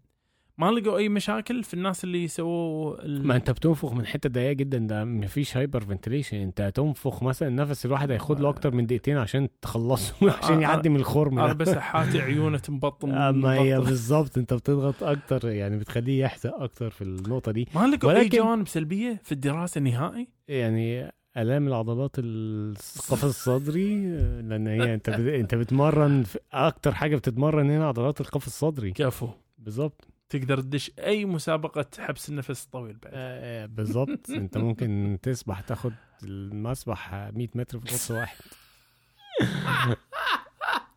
ما 0.58 0.72
لقوا 0.72 0.98
أي 0.98 1.10
مشاكل 1.10 1.64
في 1.64 1.74
الناس 1.74 2.04
اللي 2.04 2.28
سووا 2.28 3.06
ال... 3.06 3.28
ما 3.28 3.36
أنت 3.36 3.52
بتنفخ 3.52 3.94
من 3.94 4.06
حتة 4.06 4.30
ضيقة 4.30 4.52
جدا 4.54 4.78
ده 4.78 5.04
مفيش 5.06 5.58
hyperventilation 5.58 6.38
أنت 6.38 6.62
هتنفخ 6.62 7.24
مثلا 7.24 7.48
النفس 7.48 7.86
الواحد 7.86 8.12
هياخد 8.12 8.40
له 8.40 8.50
أكتر 8.50 8.74
من 8.76 8.86
دقيقتين 8.86 9.18
عشان 9.18 9.48
تخلصه 9.62 10.14
عشان 10.44 10.62
يعدي 10.62 10.90
من 10.90 10.96
الخرم. 10.96 11.36
ده 11.48 11.54
بس 11.54 11.70
حاتي 11.70 12.22
عيونه 12.22 12.58
تنبطن 12.58 13.12
أما 13.30 13.54
هي. 13.54 13.80
بالظبط 13.80 14.38
أنت 14.38 14.54
بتضغط 14.54 15.04
أكتر 15.04 15.50
يعني 15.50 15.78
بتخليه 15.78 16.24
يحزق 16.24 16.62
أكتر 16.62 16.90
في 16.90 17.02
النقطة 17.02 17.52
دي. 17.52 17.68
ما 17.76 17.88
لقوا 17.88 18.12
أي 18.12 18.18
ولكن- 18.18 18.38
جوانب 18.38 18.68
سلبية 18.68 19.22
في 19.24 19.32
الدراسة 19.32 19.82
نهائي؟ 19.82 20.28
يعني 20.48 21.12
آلام 21.38 21.68
العضلات 21.68 22.12
القفص 22.20 23.24
الصدري 23.24 24.06
لأن 24.42 24.68
هي 24.68 24.94
أنت. 24.94 25.10
أنت 25.10 25.56
بتمرن. 25.56 26.24
أكتر 26.54 26.94
حاجة 26.94 27.16
بتتمرن 27.16 27.72
هنا 27.72 27.88
عضلات 27.88 28.22
القفص 28.22 28.46
الصدري. 28.46 28.92
كفو. 28.92 29.30
بالظبط. 29.58 30.08
تقدر 30.30 30.60
تدش 30.62 30.92
أي 31.00 31.26
مسابقة 31.26 31.86
حبس 32.00 32.30
النفس 32.30 32.66
الطويل 32.66 32.98
بعد. 32.98 33.12
آه، 33.14 33.64
آه، 33.64 33.66
بالظبط. 33.66 34.30
أنت 34.30 34.58
ممكن 34.58 35.18
تسبح 35.22 35.60
تاخد 35.60 35.94
المسبح 36.24 37.14
100 37.14 37.48
متر 37.56 37.80
في 37.80 37.86
غطس 37.86 38.12
واحد. 38.12 38.38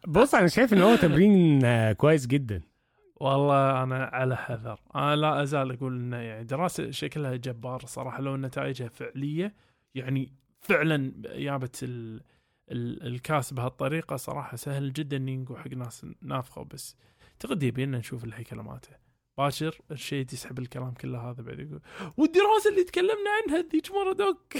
بص 0.07 0.35
أنا 0.35 0.47
شايف 0.49 0.73
إن 0.73 0.83
هو 0.83 0.97
تمرين 0.97 1.63
كويس 1.93 2.27
جدا. 2.27 2.63
والله 3.17 3.83
أنا 3.83 4.05
على 4.05 4.37
حذر. 4.37 4.81
أنا 4.97 5.17
لا 5.17 5.43
أزال 5.43 5.71
أقول 5.73 5.97
إنه 5.97 6.17
يعني 6.17 6.45
دراسة 6.45 6.91
شكلها 6.91 7.37
جبار 7.37 7.81
صراحة 7.87 8.21
لو 8.23 8.37
نتائجها 8.37 8.89
فعلية 8.89 9.55
يعني 9.95 10.33
فعلا 10.61 11.13
جابت 11.25 11.83
ال 11.83 12.21
ال 12.71 13.07
الكاس 13.07 13.53
بهالطريقة 13.53 14.17
صراحة 14.17 14.57
سهل 14.57 14.93
جدا 14.93 15.17
ينقو 15.17 15.57
حق 15.57 15.69
ناس 15.69 16.07
نافخة 16.23 16.63
بس 16.65 16.97
اعتقد 17.33 17.63
يبي 17.63 17.85
لنا 17.87 17.99
نشوف 17.99 18.25
الهيكله 18.25 18.63
مالته. 18.63 18.97
باكر 19.39 19.79
الشيء 19.91 20.27
يسحب 20.33 20.59
الكلام 20.59 20.95
كله 20.95 21.31
هذا 21.31 21.43
بعد 21.43 21.59
يقول 21.61 21.81
والدراسه 22.17 22.71
اللي 22.71 22.85
تكلمنا 22.85 23.31
عنها 23.47 23.65
ذيك 23.73 23.91
مرة 23.91 24.13
دوك. 24.13 24.53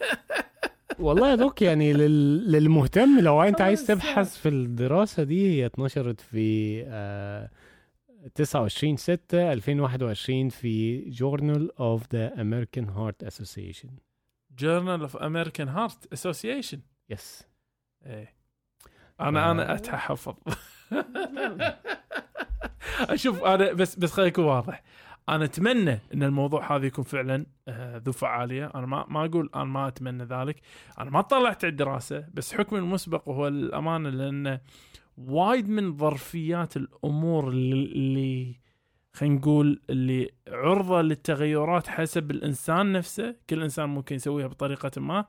والله 0.98 1.30
يا 1.30 1.34
دوك 1.34 1.62
يعني 1.62 1.92
لل... 1.92 2.52
للمهتم 2.52 3.20
لو 3.20 3.42
أنت 3.42 3.60
عايز. 3.60 3.86
تبحث 3.86 4.36
في 4.36 4.48
الدراسة 4.48 5.22
دي 5.22 5.50
هي 5.50 5.66
اتنشرت 5.66 6.20
في 6.20 6.82
آه 6.86 7.50
29 8.34 8.96
6 8.96 9.52
2021 9.52 10.48
في 10.48 11.04
Journal 11.12 11.68
of 11.78 12.02
the 12.02 12.36
American 12.38 12.86
Heart 12.96 13.28
Association. 13.28 14.11
Journal 14.58 15.00
of 15.00 15.16
American 15.16 15.68
Heart 15.68 16.12
Association 16.12 16.80
yes 17.08 17.46
إيه. 18.06 18.34
أنا 19.20 19.50
أنا 19.50 19.72
آه. 19.72 19.74
أتحفظ. 19.74 20.34
أشوف 23.00 23.42
أنا 23.44 23.72
بس 23.72 23.96
بس 23.96 24.12
خليني 24.12 24.30
اكون 24.30 24.44
واضح. 24.44 24.82
أنا 25.28 25.44
أتمنى 25.44 26.00
إن 26.14 26.22
الموضوع 26.22 26.76
هذا 26.76 26.86
يكون 26.86 27.04
فعلا 27.04 27.46
آه، 27.68 27.96
ذو 27.96 28.12
فعالية. 28.12 28.70
أنا 28.74 28.86
ما 28.86 29.06
ما 29.08 29.24
أقول 29.24 29.50
أنا 29.54 29.64
ما 29.64 29.88
أتمنى 29.88 30.24
ذلك. 30.24 30.60
أنا 30.98 31.10
ما 31.10 31.20
طلعت 31.20 31.64
على 31.64 31.70
الدراسة 31.70 32.26
بس 32.34 32.54
حكم 32.54 32.76
المسبق 32.76 33.28
وهو 33.28 33.48
الأمانة 33.48 34.08
لأن 34.08 34.60
وايد 35.16 35.68
من 35.68 35.96
ظرفيات 35.96 36.76
الأمور 36.76 37.48
اللي 37.48 38.60
خلينا 39.14 39.34
نقول 39.34 39.82
اللي 39.90 40.30
عرضة 40.48 41.02
للتغيرات 41.02 41.86
حسب 41.86 42.30
الإنسان 42.30 42.92
نفسه 42.92 43.36
كل 43.50 43.62
إنسان 43.62 43.88
ممكن 43.88 44.16
يسويها 44.16 44.46
بطريقة 44.46 45.00
ما. 45.00 45.24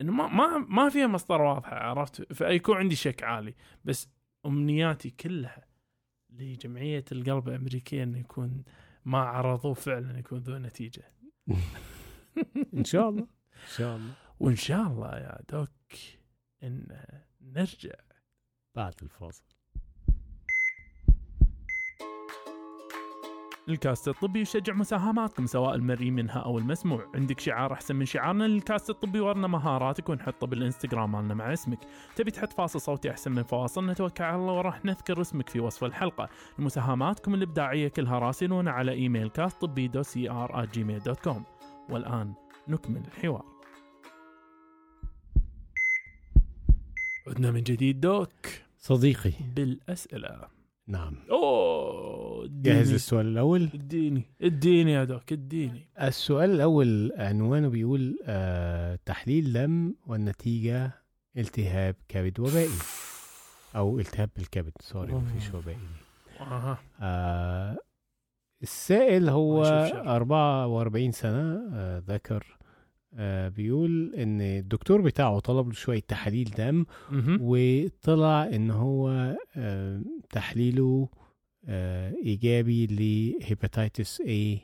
إنه 0.00 0.12
ما 0.12 0.26
ما 0.26 0.58
ما 0.58 0.88
فيها 0.88 1.06
مسطره 1.06 1.54
واضحه 1.54 1.76
عرفت؟ 1.76 2.32
فيكون 2.32 2.76
عندي 2.76 2.96
شك 2.96 3.22
عالي. 3.22 3.54
بس 3.84 4.08
أمنياتي 4.46 5.10
كلها 5.10 5.66
لجمعية 6.30 7.04
القلب 7.12 7.48
الأمريكية 7.48 8.02
إنه 8.02 8.18
يكون 8.18 8.64
ما 9.04 9.18
عرضوه 9.18 9.74
فعلا 9.74 10.18
يكون 10.18 10.38
ذو 10.38 10.58
نتيجة. 10.58 11.12
إن 12.74 12.84
شاء 12.84 13.08
الله. 13.08 13.26
إن 13.64 13.74
شاء 13.76 13.96
الله. 13.96 14.12
وإن 14.40 14.56
شاء 14.56 14.86
الله 14.86 15.18
يا 15.18 15.38
دوك 15.52 15.70
إن 16.62 17.00
نرجع. 17.40 17.94
بعد 18.74 18.94
الفاصل. 19.02 19.57
الكاست 23.68 24.08
الطبي 24.08 24.40
يشجع 24.40 24.72
مساهماتكم 24.72 25.46
سواء 25.46 25.74
المرئي 25.74 26.10
منها 26.10 26.38
أو 26.38 26.58
المسموع. 26.58 27.06
عندك 27.14 27.40
شعار 27.40 27.72
أحسن 27.72 27.96
من 27.96 28.04
شعارنا 28.04 28.44
للكاست 28.44 28.90
الطبي 28.90 29.20
ورنا 29.20 29.46
مهاراتك 29.46 30.08
ونحطه 30.08 30.46
بالإنستغرام 30.46 31.12
مالنا 31.12 31.34
مع 31.34 31.52
اسمك. 31.52 31.78
تبي 32.16 32.30
تحط 32.30 32.52
فاصل 32.52 32.80
صوتي 32.80 33.10
أحسن 33.10 33.32
من 33.32 33.42
فواصل؟ 33.42 33.86
نتوكل 33.86 34.24
على 34.24 34.36
الله 34.36 34.52
وراح 34.52 34.84
نذكر 34.84 35.20
اسمك 35.20 35.48
في 35.48 35.60
وصف 35.60 35.84
الحلقة. 35.84 36.28
مساهماتكم 36.58 37.34
الإبداعية 37.34 37.88
كلها 37.88 38.18
راسلونا 38.18 38.70
على 38.70 38.92
إيميل 38.92 39.28
كاست 39.28 39.60
طبي 39.60 39.88
dot 39.88 40.02
CR 40.02 40.64
Gmail 40.64 40.98
dot 40.98 41.20
com 41.20 41.44
والآن 41.90 42.34
نكمل 42.68 43.02
الحوار. 43.06 43.44
عدنا 47.28 47.50
من 47.50 47.62
جديد 47.62 48.00
دوك. 48.00 48.46
صديقي. 48.78 49.32
بالأسئلة. 49.56 50.57
نعم. 50.88 51.14
أوه 51.30 52.48
جاهز 52.52 52.92
للسؤال 52.92 53.26
الأول؟ 53.26 53.68
اديني 53.74 54.22
اديني 54.42 54.92
يا 54.92 55.04
دوك 55.04 55.32
اديني. 55.32 55.88
السؤال 56.02 56.50
الأول 56.50 57.12
عنوانه 57.16 57.68
بيقول 57.68 58.18
آه 58.24 58.98
تحليل 59.06 59.52
دم 59.52 59.94
والنتيجة 60.06 60.90
التهاب 61.36 61.94
كبد 62.08 62.40
وبائي. 62.40 62.68
أو 63.76 63.98
التهاب 63.98 64.30
بالكبد 64.36 64.72
سوري 64.80 65.12
مفيش 65.12 65.54
وبائي. 65.54 65.78
أها. 66.40 66.78
آه 67.00 67.76
السائل 68.62 69.28
هو 69.28 69.62
الله 69.62 69.86
يشوف 69.86 69.98
شر. 69.98 70.16
44 70.16 71.12
سنة 71.12 71.68
آه 71.72 72.02
ذكر 72.08 72.44
آه 72.52 72.57
بيقول 73.48 74.14
إن 74.14 74.40
الدكتور 74.40 75.00
بتاعه 75.00 75.38
طلب 75.38 75.66
له 75.68 75.72
شوية 75.74 76.00
تحاليل 76.00 76.50
دم. 76.50 76.84
وطلع 77.40 78.44
إن 78.44 78.70
هو 78.70 79.36
آه 79.56 80.02
تحليله 80.30 81.08
آه 81.66 82.14
إيجابي 82.24 82.86
ل 82.86 83.00
hepatitis 83.00 84.22
A 84.22 84.58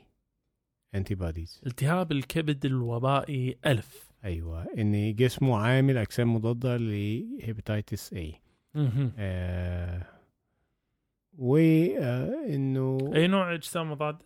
antibodies 0.97 1.65
التهاب 1.65 2.11
الكبد 2.11 2.65
الوبائي 2.65 3.57
ألف 3.65 4.11
أيوه 4.25 4.65
إن 4.77 5.15
جسمه 5.15 5.57
عامل 5.57 5.97
أجسام 5.97 6.35
مضادة 6.35 6.77
ل 6.77 6.91
hepatitis 6.91 8.13
A 8.13 8.17
مهم. 8.75 9.11
آه 9.17 10.05
وانه 11.37 13.11
أي 13.15 13.27
نوع 13.27 13.53
أجسام 13.53 13.91
مضادة؟ 13.91 14.25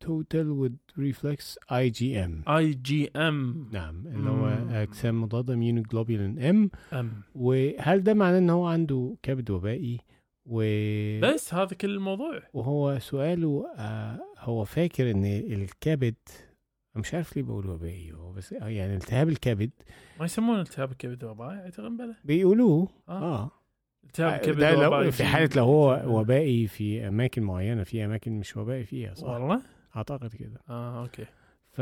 توتال 0.00 0.50
وذ 0.50 0.72
ريفلكس 0.98 1.58
اي 1.72 1.90
جي 1.90 2.24
ام 2.24 2.42
اي 2.48 2.74
جي 2.74 3.10
ام 3.16 3.68
نعم 3.72 4.06
اللي 4.06 4.30
هو. 4.30 4.46
أجسام 4.70 5.22
مضادة 5.22 5.54
immunoglobulin 5.54 6.42
M 6.44 6.70
M 6.92 7.22
وهل 7.34 8.02
ده 8.02 8.14
معناه 8.14 8.38
إن 8.38 8.50
هو 8.50 8.66
عنده 8.66 9.16
كبد 9.22 9.50
وبائي 9.50 10.00
و... 10.46 10.60
بس 11.20 11.54
هذا 11.54 11.74
كل 11.74 11.90
الموضوع. 11.90 12.42
وهو 12.54 12.98
سؤاله 12.98 13.66
آه 13.78 14.18
هو 14.38 14.64
فاكر 14.64 15.10
إن 15.10 15.24
الكبد 15.24 16.14
مش 16.96 17.14
عارف 17.14 17.36
ليه 17.36 17.42
بقول 17.42 17.70
وبائي 17.70 18.12
هو 18.12 18.32
بس 18.32 18.52
آه، 18.52 18.68
يعني 18.68 18.94
التهاب 18.94 19.28
الكبد. 19.28 19.70
ما 20.18 20.24
يسمونه 20.24 20.60
التهاب 20.60 20.90
الكبد 20.92 21.24
الوبائي 21.24 21.58
أعتقد 21.58 21.96
بلى. 21.96 22.14
بيقولوه 22.24 22.88
آه, 23.08 23.12
آه, 23.44 23.50
التهاب 24.04 24.40
الكبد 24.40 24.58
ده 24.58 24.70
الوبائي 24.70 25.04
لو 25.04 25.10
في 25.10 25.24
حالة 25.24 25.50
لو 25.56 25.64
هو 25.64 26.02
وبائي 26.18 26.66
في 26.66 27.08
أماكن 27.08 27.42
معينة 27.42 27.82
في 27.84 28.04
أماكن 28.04 28.32
مش 28.38 28.56
وبائي 28.56 28.84
فيها 28.84 29.14
صح؟ 29.14 29.28
والله. 29.28 29.62
أعتقد 29.96 30.34
كده. 30.34 30.60
آه 30.68 31.02
okay. 31.02 31.26
ف 31.72 31.80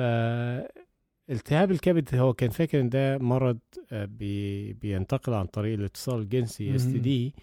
التهاب 1.31 1.71
الكبد 1.71 2.15
هو 2.15 2.33
كان 2.35 2.51
فاكر 2.51 2.81
إن 2.81 2.89
ده 2.89 3.19
مرض 3.19 3.59
آه، 3.93 4.05
بي 4.05 4.73
بينتقل 4.73 5.33
عن 5.35 5.47
طريق 5.47 5.79
الاتصال 5.79 6.21
الجنسي 6.21 6.75
STD 6.75 7.35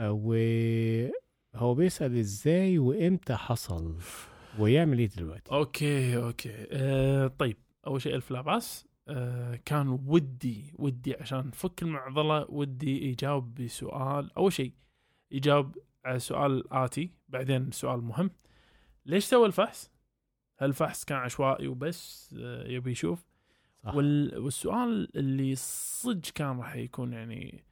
وهو 0.00 1.74
بيسأل 1.74 2.18
إزاي 2.18 2.78
وإمتى 2.78 3.34
حصل 3.34 3.96
ويعمل 4.58 4.98
إيه 4.98 5.08
دلوقتي. 5.08 5.52
okay 5.52 6.16
okay. 6.16 6.66
آه 6.72 7.26
طيب. 7.26 7.56
أول 7.86 8.02
شيء 8.02 8.14
ألف 8.14 8.30
لا 8.30 8.40
باس 8.40 8.86
آه 9.08 9.60
كان 9.64 9.88
ودي 10.06 10.64
ودي 10.78 11.14
عشان 11.14 11.46
نفك 11.46 11.82
المعضلة 11.82 12.46
ودي 12.48 13.08
يجاوب 13.10 13.54
بسؤال. 13.54 14.36
أول 14.36 14.52
شيء 14.52 14.72
يجاوب 15.30 15.76
على 16.04 16.16
السؤال 16.16 16.52
الاتي 16.52 17.10
بعدين 17.28 17.62
السؤال 17.62 17.98
المهم 17.98 18.30
ليش 19.06 19.24
سوى 19.24 19.46
الفحص؟ 19.46 19.90
هل 20.60 20.68
الفحص 20.68 21.04
كان 21.04 21.18
عشوائي 21.18 21.68
وبس 21.68 22.34
آه 22.38 22.68
يبي 22.68 22.90
يشوف؟ 22.90 23.24
صح. 23.84 23.94
وال... 23.94 24.38
والسؤال 24.38 25.16
اللي 25.16 25.54
صدق 25.56 26.30
كان 26.34 26.58
راح 26.58 26.76
يكون 26.76 27.12
يعني 27.12 27.64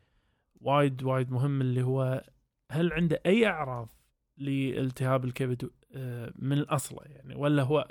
وايد 0.60 1.02
وايد 1.02 1.30
مهم 1.30 1.60
اللي 1.60 1.82
هو 1.82 2.24
هل 2.70 2.92
عنده 2.92 3.20
أي 3.26 3.46
أعراض 3.46 3.88
لالتهاب 4.36 5.24
الكبد 5.24 5.70
آه، 5.94 6.32
من 6.36 6.52
الأصل 6.52 6.96
يعني 7.06 7.34
ولا 7.34 7.62
هو 7.62 7.88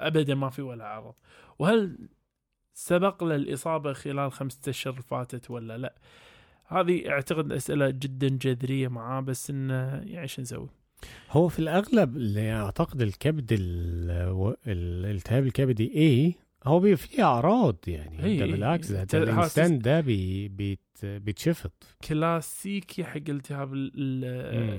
ابدا 0.00 0.34
ما 0.34 0.50
في 0.50 0.62
ولا 0.62 0.86
عرض 0.86 1.14
وهل 1.58 2.08
سبق 2.72 3.24
له 3.24 3.34
الإصابة 3.34 3.92
خلال 3.92 4.32
خمسة 4.32 4.70
أشهر 4.70 4.92
فاتت 4.92 5.50
ولا 5.50 5.78
لا 5.78 5.94
هذه 6.66 7.10
أعتقد 7.10 7.52
أسئلة 7.52 7.90
جدا 7.90 8.28
جذرية 8.28 8.88
معاه 8.88 9.20
بس 9.20 9.50
إنه 9.50 10.02
يعني 10.06 10.28
شو 10.28 10.42
نسوي 10.42 10.68
هو 11.30 11.48
في 11.48 11.58
الأغلب 11.58 12.16
اللي 12.16 12.52
أعتقد 12.52 13.02
الكبد 13.02 13.52
الالتهاب 14.66 15.46
الكبدي 15.46 15.90
إيه 15.94 16.32
هو 16.64 16.80
بيبقى 16.80 16.96
فيه 16.96 17.22
أعراض 17.22 17.76
يعني. 17.86 18.24
إيه، 18.24 18.38
ده 18.38 18.44
إيه. 18.44 18.50
بالعكس 18.52 18.92
ده, 18.92 19.04
ت- 19.04 19.16
ده 19.16 19.22
الإنسان 19.22 19.70
حاسس- 19.72 19.82
ده 19.84 20.00
بي 20.00 20.48
بيت 20.48 20.80
بيتشفط. 21.04 21.72
كلاسيكي 22.08 23.04
حق 23.04 23.16
التهاب. 23.28 23.74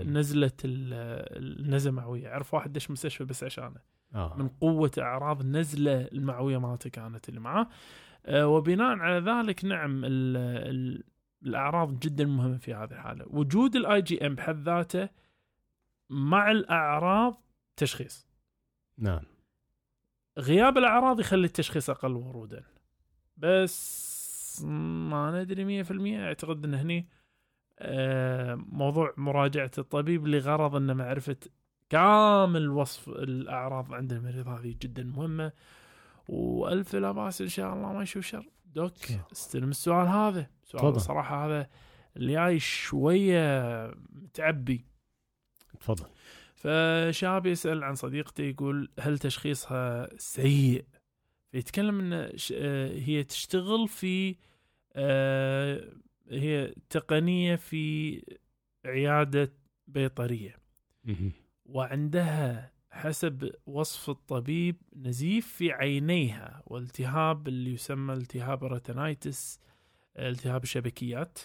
نزلة 0.07 0.51
ال- 0.65 1.59
النزله 1.65 1.89
المعويه 1.89 2.29
عرف 2.29 2.53
واحد 2.53 2.73
دش 2.73 2.91
مستشفى 2.91 3.23
بس 3.25 3.43
عشانه. 3.43 3.91
آه. 4.15 4.35
من 4.37 4.47
قوة 4.47 4.91
أعراض 4.99 5.41
النزلة 5.41 6.01
المعوية 6.01 6.57
مالته 6.57 6.89
كانت 6.89 7.29
اللي 7.29 7.39
معاه. 7.39 7.67
آه، 8.25 8.47
وبناء 8.47 8.97
على 8.97 9.31
ذلك 9.31 9.65
نعم 9.65 10.01
ال 10.05 10.37
ال 10.69 11.03
الأعراض 11.45 11.99
جدا 11.99 12.25
مهمة 12.25 12.57
في 12.57 12.73
هذه 12.73 12.91
الحالة. 12.91 13.25
وجود 13.27 13.75
ال 13.75 14.01
IgM 14.01 14.35
بحد 14.35 14.63
ذاته 14.69 15.09
مع 16.11 16.51
الأعراض 16.51 17.43
تشخيص. 17.77 18.27
نعم. 18.97 19.21
غياب 20.37 20.77
الأعراض 20.77 21.19
يخلي 21.19 21.45
التشخيص 21.45 21.89
أقل 21.89 22.15
ورودا. 22.15 22.63
بس 23.37 24.61
ما 24.65 25.41
ندري 25.41 25.65
مية 25.65 25.83
في 25.83 25.91
المية. 25.91 26.25
أعتقد 26.25 26.65
أن 26.65 26.73
هني 26.73 27.07
آه، 27.79 28.55
موضوع 28.55 29.13
مراجعة 29.17 29.71
الطبيب 29.77 30.27
لغرض 30.27 30.75
أن 30.75 30.97
معرفة 30.97 31.37
كامل 31.89 32.69
وصف 32.69 33.09
الأعراض 33.09 33.93
عند 33.93 34.13
المريض 34.13 34.47
هذه 34.47 34.75
جدا 34.81 35.03
مهمة. 35.03 35.51
وألف 36.27 36.95
لا 36.95 37.11
بأس 37.11 37.41
إن 37.41 37.47
شاء 37.47 37.73
الله 37.73 37.93
ما 37.93 38.03
يشوف 38.03 38.25
شر. 38.25 38.49
دوك 38.65 38.93
استلم 39.31 39.69
السؤال 39.69 40.07
هذا. 40.07 40.49
سؤال. 40.63 40.95
الصراحة 40.95 41.45
هذا 41.45 41.69
اللي 42.17 42.33
جاي 42.33 42.59
شوية 42.59 43.87
متعبي. 44.09 44.90
تفضل. 45.81 46.05
فشاب 46.55 47.45
يسأل 47.45 47.83
عن 47.83 47.95
صديقته 47.95 48.43
يقول 48.43 48.91
هل 48.99 49.19
تشخيصها 49.19 50.09
سيء؟ 50.17 50.85
فيتكلم 51.51 51.99
إن 51.99 52.13
آه، 52.53 52.91
هي 52.99 53.23
تشتغل 53.23 53.87
في 53.87 54.35
آه، 54.93 55.93
هي 56.29 56.75
تقنية 56.89 57.55
في 57.55 58.21
عيادة 58.85 59.53
بيطرية. 59.87 60.55
مهم. 61.03 61.31
وعندها 61.65 62.71
حسب 62.89 63.51
وصف 63.65 64.09
الطبيب 64.09 64.81
نزيف 64.95 65.47
في 65.47 65.71
عينيها 65.71 66.63
والتهاب 66.65 67.47
اللي 67.47 67.73
يسمى 67.73 68.13
التهاب 68.13 68.63
ال 68.63 68.73
retinitis 68.73 69.59
التهاب 70.17 70.63
الشبكيات. 70.63 71.39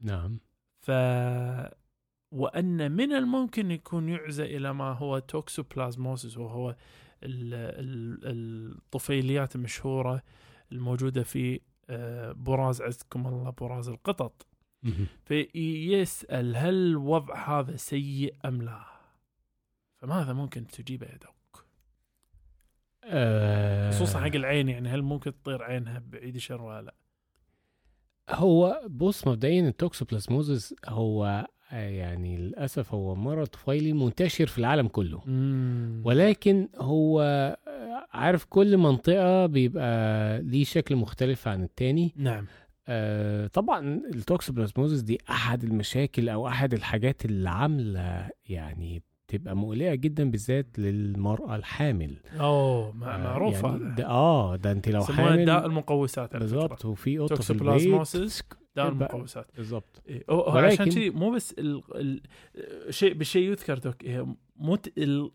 نعم. 0.00 0.40
ف 0.80 0.90
وأن 2.30 2.92
من 2.92 3.12
الممكن 3.12 3.70
يكون 3.70 4.08
يعزى 4.08 4.44
إلى 4.56 4.74
ما 4.74 4.92
هو 4.92 5.18
toxoplasmosis 5.18 6.38
وهو 6.38 6.70
ال- 6.70 7.54
ال- 7.54 8.72
الطفيليات 8.76 9.56
المشهورة 9.56 10.22
الموجودة 10.72 11.22
في 11.22 11.60
آه، 11.90 12.32
براز 12.32 12.82
عزكم 12.82 13.26
الله 13.26 13.50
براز 13.50 13.88
القطط 13.88 14.46
مهم. 14.82 15.06
فيسأل 15.24 16.56
هل 16.56 16.74
الوضع 16.74 17.60
هذا 17.60 17.76
سيء 17.76 18.34
أم 18.44 18.62
لا؟ 18.62 18.80
فماذا 19.96 20.32
ممكن 20.32 20.66
تجيبه 20.66 21.06
يا 21.06 21.16
دوك؟ 21.16 21.64
آه، 23.04 23.90
خصوصا 23.90 24.20
حق 24.20 24.26
العين 24.34 24.68
يعني 24.68 24.88
هل 24.88 25.02
ممكن 25.02 25.32
تطير 25.42 25.62
عينها 25.62 26.02
بعيد 26.06 26.34
الشر 26.34 26.62
ولا 26.62 26.82
لا؟ 26.82 26.94
هو 28.30 28.82
بص 28.90 29.28
مبدئيا 29.28 29.68
التوكسوبلازموزس 29.68 30.74
هو 30.88 31.46
يعني 31.72 32.36
للأسف 32.36 32.94
هو 32.94 33.14
مرض 33.14 33.46
طفيلي 33.46 33.92
منتشر 33.92 34.46
في 34.46 34.58
العالم 34.58 34.88
كله. 34.88 35.20
ولكن 36.04 36.68
هو 36.78 37.20
عارف 38.12 38.44
كل 38.44 38.76
منطقة 38.76 39.46
بيبقى 39.46 40.42
ليه 40.42 40.64
شكل 40.64 40.96
مختلف 40.96 41.48
عن 41.48 41.62
التاني. 41.64 42.12
نعم. 42.16 42.46
آه، 42.90 43.46
طبعا 43.46 44.00
التوكسوبلازموزس 44.14 45.00
دي 45.00 45.18
أحد 45.30 45.64
المشاكل 45.64 46.28
أو 46.28 46.48
أحد 46.48 46.74
الحاجات 46.74 47.24
اللي 47.24 47.50
عاملة 47.50 48.28
يعني 48.48 49.02
تبقى 49.28 49.56
مقلقة 49.56 49.94
جدا 49.94 50.30
بالذات 50.30 50.66
للمرأة 50.78 51.56
الحامل. 51.56 52.16
أوه 52.40 52.92
مع- 52.92 53.14
آه، 53.14 53.18
معروف 53.18 53.62
يعني 53.62 53.94
ده 53.94 54.06
آه 54.06 54.56
ده 54.56 54.72
أنت 54.72 54.88
لو 54.88 55.00
حامل 55.04 55.50
المقوسات 55.66 56.34
على 56.34 56.46
فكرة. 56.46 56.58
بالظبط 56.60 56.84
وفي 56.84 57.18
في 57.42 57.50
البيت. 57.50 58.36
يبقى- 58.84 58.88
المقوسات 58.88 59.46
بالظبط 59.56 60.02
إيه، 60.08 60.24
عشان 60.30 60.84
كذي 60.84 61.10
مو 61.10 61.30
بس 61.30 61.54
ال... 61.58 61.82
ال... 61.94 62.20
شيء 62.94 63.14
بالشيء 63.14 63.50
يذكر 63.50 63.78
دوك 63.78 64.04
إيه، 64.04 64.26
مو. 64.56 64.78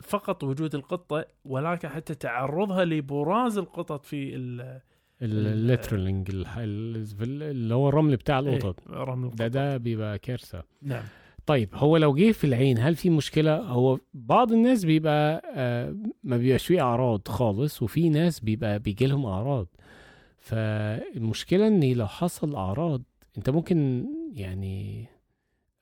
فقط 0.02 0.44
وجود 0.44 0.76
القطة 0.76 1.26
ولكن 1.46 1.90
حتى 1.90 2.16
تعرضها 2.16 2.86
لبراز 2.86 3.58
القطط 3.58 4.06
في 4.06 4.36
ال... 4.36 4.80
الليترلينج 5.22 6.30
اللي 6.62 7.74
هو 7.76 7.90
الرمل 7.90 8.16
بتاع 8.16 8.40
القطط. 8.40 8.80
إيه، 8.90 8.96
رمل 8.98 9.26
القطط. 9.26 9.40
ده 9.40 9.48
ده 9.48 9.78
بيبقى 9.78 10.20
كارثة. 10.20 10.64
نعم. 10.82 11.04
طيب 11.46 11.70
هو 11.74 11.98
لو 11.98 12.14
جه 12.16 12.32
في 12.32 12.44
العين 12.44 12.78
هل 12.80 12.96
في 12.96 13.10
مشكلة؟ 13.10 13.58
هو 13.58 14.00
بعض 14.14 14.52
الناس 14.52 14.86
بيبقى 14.86 15.42
آه 15.56 15.96
ما 16.24 16.38
بيبقاش 16.38 16.66
فيه 16.66 16.82
أعراض 16.82 17.28
خالص 17.28 17.82
وفي 17.84 18.10
ناس 18.10 18.40
بيبقى 18.40 18.80
بيجي 18.80 19.06
لهم 19.08 19.26
أعراض. 19.26 19.68
فالمشكلة 20.38 21.68
إن 21.68 21.94
لو 21.94 22.08
حصل 22.08 22.56
أعراض 22.56 23.02
أنت 23.38 23.50
ممكن 23.50 24.06
يعني 24.34 25.06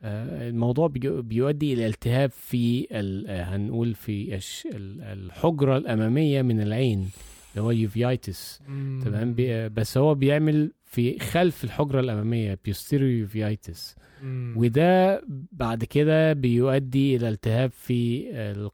آه 0.02 0.50
الموضوع 0.50 0.88
بيؤدي 1.04 1.74
إلى 1.74 1.88
التهاب 1.88 2.32
في 2.32 2.88
آه، 2.92 3.44
هنقول 3.44 3.94
في 3.96 4.36
الش- 4.36 4.66
ال- 4.66 5.02
الحجرة 5.02 5.78
الأمامية 5.78 6.42
من 6.42 6.62
العين 6.62 7.10
اللي 7.52 7.62
هو 7.66 7.72
ال 7.72 7.83
uveitis 7.83 8.60
تمام 9.06 9.36
بس 9.74 9.98
هو 9.98 10.16
بيعمل 10.16 10.72
في 10.84 11.20
خلف 11.20 11.64
الحجرة 11.64 12.00
الأمامية 12.00 12.60
posterior 12.66 13.08
uveitis 13.08 13.96
مم. 14.24 14.54
وده 14.58 15.22
بعد 15.52 15.84
كده 15.84 16.34
بيؤدي 16.34 17.16
إلى 17.16 17.30
التهاب 17.30 17.72
في 17.72 18.24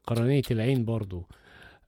قرنية 0.04 0.42
العين 0.50 0.84
برضو 0.84 1.26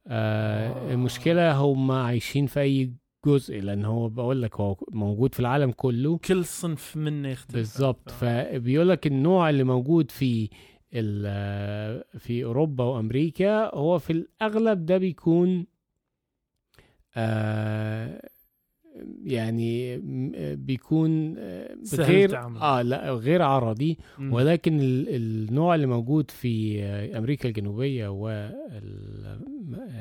آه. 0.06 0.92
المشكلة 0.92 1.52
هم 1.52 1.90
عايشين 1.90 2.46
في 2.46 2.60
أي 2.60 2.90
جزء 3.26 3.60
لأن 3.60 3.84
هو 3.84 4.08
بقول 4.08 4.42
لك 4.42 4.60
هو 4.60 4.76
موجود 4.92 5.34
في 5.34 5.40
العالم 5.40 5.70
كله 5.72 6.18
كل 6.18 6.44
صنف 6.44 6.96
منه 6.96 7.28
يختلف 7.28 7.56
بالظبط 7.56 8.08
آه. 8.08 8.12
فبيقول 8.12 8.88
لك 8.88 9.06
النوع 9.06 9.50
اللي 9.50 9.64
موجود 9.64 10.10
في 10.10 10.48
آه، 10.94 12.04
في 12.18 12.44
أوروبا 12.44 12.84
وأمريكا 12.84 13.74
هو 13.74 13.98
في 13.98 14.12
الأغلب 14.12 14.86
ده 14.86 14.98
بيكون 14.98 15.66
آه 17.16 18.28
يعني 19.24 19.98
م- 19.98 20.32
آه، 20.34 20.54
بيكون 20.54 21.34
آه، 21.38 21.76
غير. 21.94 22.38
آه 22.38 22.82
لا 22.82 23.12
غير 23.12 23.42
عرضي 23.42 23.98
مم. 24.18 24.32
ولكن 24.32 24.80
ال- 24.80 25.08
النوع 25.08 25.74
اللي 25.74 25.86
موجود 25.86 26.30
في 26.30 26.82
أمريكا 27.18 27.48
الجنوبية 27.48 28.08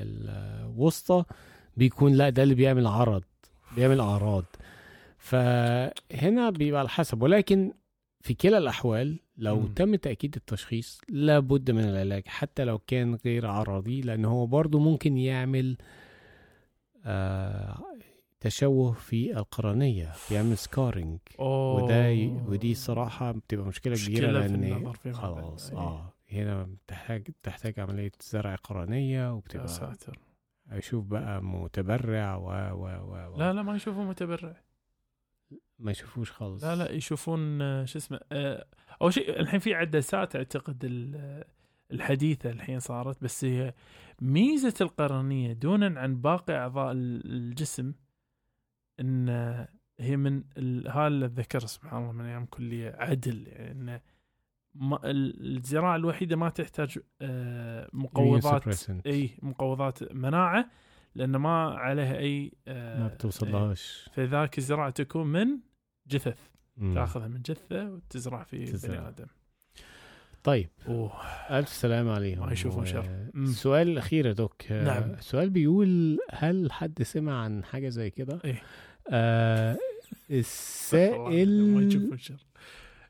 والوسطى 0.08 1.24
بيكون 1.80 2.14
لا 2.14 2.30
ده 2.30 2.44
اللي 2.44 2.56
بيعمل 2.56 2.88
عرض 2.88 3.24
بيعمل 3.76 4.00
أعراض 4.00 4.46
فهنا 5.18 6.50
بيبقى 6.50 6.80
على 6.80 6.90
حسب 6.90 7.22
ولكن 7.22 7.74
في 8.22 8.34
كلا 8.34 8.58
الأحوال 8.58 9.20
لو 9.38 9.60
مم. 9.60 9.68
تم 9.74 9.96
تأكيد 9.96 10.36
التشخيص 10.36 11.02
لابد 11.10 11.72
من 11.72 11.84
العلاج 11.84 12.28
حتى 12.28 12.64
لو 12.64 12.78
كان 12.80 13.16
غير 13.26 13.46
عرضي 13.48 14.02
لأن 14.02 14.26
هو 14.26 14.46
برضو 14.48 14.80
ممكن 14.80 15.18
يعمل 15.18 15.78
آه 17.06 17.80
تشوه 18.40 18.92
في 18.92 19.38
القرنية 19.38 20.12
بيعمل 20.30 20.58
سكارينج 20.58 21.20
أوه. 21.40 21.84
وده 21.84 22.08
ي... 22.08 22.28
ودي 22.28 22.76
صراحة 22.76 23.32
بتبقى 23.32 23.66
لأن 24.32 24.64
النظر 24.64 24.94
في 24.94 25.14
خلاص 25.14 25.72
هذا. 25.72 25.78
آه 25.80 26.14
هنا 26.32 26.64
بتحتاج 26.64 27.28
تحتاج 27.44 27.80
عملية 27.80 28.12
زرع 28.22 28.56
قرنية 28.56 29.20
يا 29.20 29.30
وبتبقى 29.30 29.68
ساتر 29.68 30.20
يشوف 30.78 31.06
بقى 31.06 31.44
متبرع 31.44 32.36
و 32.36 32.44
و 32.74 32.86
و, 32.88 33.34
و. 33.34 33.38
لا 33.38 33.54
لا 33.54 33.62
ما 33.62 33.76
يشوفون 33.76 34.08
متبرع 34.08 34.62
ما 35.80 35.92
يشوفوش 35.92 36.32
خالص 36.32 36.64
لا 36.64 36.76
لا 36.76 36.92
يشوفون 36.92 37.62
آه، 37.62 37.86
شو 37.86 37.98
اسمه 38.00 38.20
آه، 38.32 38.66
أول 39.02 39.14
شيء 39.14 39.40
الحين 39.40 39.60
في 39.60 39.74
عدسات 39.74 40.36
أعتقد 40.36 40.86
ال- 40.86 41.44
الحديثة 41.92 42.50
الحين 42.50 42.80
صارت 42.80 43.24
بس 43.24 43.46
هي 43.46 43.74
ميزة 44.22 44.74
القرنية 44.82 45.54
دونا 45.54 46.00
عن 46.00 46.22
باقي 46.22 46.56
أعضاء 46.58 46.92
ال- 46.92 47.32
الجسم 47.32 47.94
إن 49.00 49.30
آه، 49.30 49.68
هي 50.00 50.18
من 50.18 50.44
هذا 50.88 51.08
اللي 51.08 51.26
ذكر 51.26 51.60
سبحان 51.60 52.02
الله 52.02 52.12
من 52.12 52.26
أيام 52.26 52.46
كلية 52.46 52.96
عدل 53.00 53.48
يعني 53.48 53.72
ال- 53.96 54.02
الزراعة 55.04 55.96
الوحيدة 55.96 56.36
ما 56.36 56.50
تحتاج 56.50 57.00
آه، 57.22 57.90
مقوضات 57.94 58.64
Immunosuppressant. 58.64 59.06
إي 59.06 59.30
مقوضات 59.42 60.14
مناعة 60.14 60.70
لأن 61.16 61.36
ما 61.36 61.70
عليها 61.70 62.18
أي 62.18 62.52
آه، 62.68 63.00
ما 63.00 63.08
بتوصل 63.08 63.46
إيه. 63.46 63.54
لهاش 63.54 64.10
فذاك 64.14 64.58
الزراعة 64.58 64.90
تكون 64.90 65.28
من 65.28 65.48
جثث 66.08 66.40
مم. 66.78 66.94
تأخذها 66.94 67.28
من 67.28 67.42
جثة 67.42 67.90
وتزرع 67.92 68.44
في. 68.44 68.66
بني 68.88 69.08
آدم 69.08 69.26
طيب 70.44 70.70
أوه 70.88 71.12
ألف 71.50 71.70
سلامة 71.70 72.14
عليهم 72.14 72.46
ما 72.46 72.54
يشوفون 72.54 72.86
شر. 72.86 73.30
السؤال 73.36 73.90
الأخير 73.90 74.26
يا 74.26 74.34
دوك 74.34 74.72
آه، 74.72 74.84
نعم. 74.84 75.12
السؤال 75.14 75.50
بيقول 75.50 76.20
هل 76.32 76.72
حد 76.72 77.04
سمع 77.04 77.44
عن 77.44 77.64
حاجة 77.64 77.90
زي 77.90 78.10
كده؟ 78.10 78.40
إيه. 78.46 78.62
آه 79.12 79.74
ما 80.32 80.38
السائل 80.38 81.88
يشوفون 81.88 82.18
شر 82.18 82.46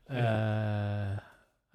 آه 0.10 1.22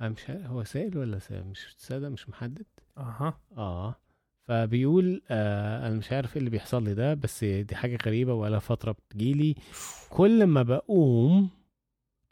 أنا 0.00 0.08
مش 0.08 0.30
هو 0.30 0.64
سائل 0.64 0.98
ولا 0.98 1.18
سائل 1.18 1.44
مش 1.44 1.74
سادة 1.78 2.08
مش 2.08 2.28
محدد؟ 2.28 2.66
أها. 2.98 3.40
آه. 3.56 3.94
فبيقول 4.48 5.22
آه 5.30 5.86
أنا 5.88 5.96
مش 5.96 6.12
عارف 6.12 6.32
إيه 6.32 6.38
اللي 6.38 6.50
بيحصل 6.50 6.84
لي 6.84 6.94
ده 6.94 7.14
بس 7.14 7.44
دي 7.44 7.74
حاجة 7.76 7.98
غريبة 8.06 8.34
ولا 8.34 8.58
فترة 8.58 8.92
بتجيلي. 8.92 9.54
كل 10.10 10.46
ما 10.46 10.62
بقوم 10.62 11.50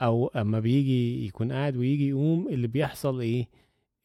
أو 0.02 0.26
أما 0.28 0.60
بيجي 0.60 1.26
يكون 1.26 1.52
قاعد 1.52 1.76
ويجي 1.76 2.08
يقوم 2.08 2.48
اللي 2.48 2.66
بيحصل 2.66 3.20
إيه؟ 3.20 3.48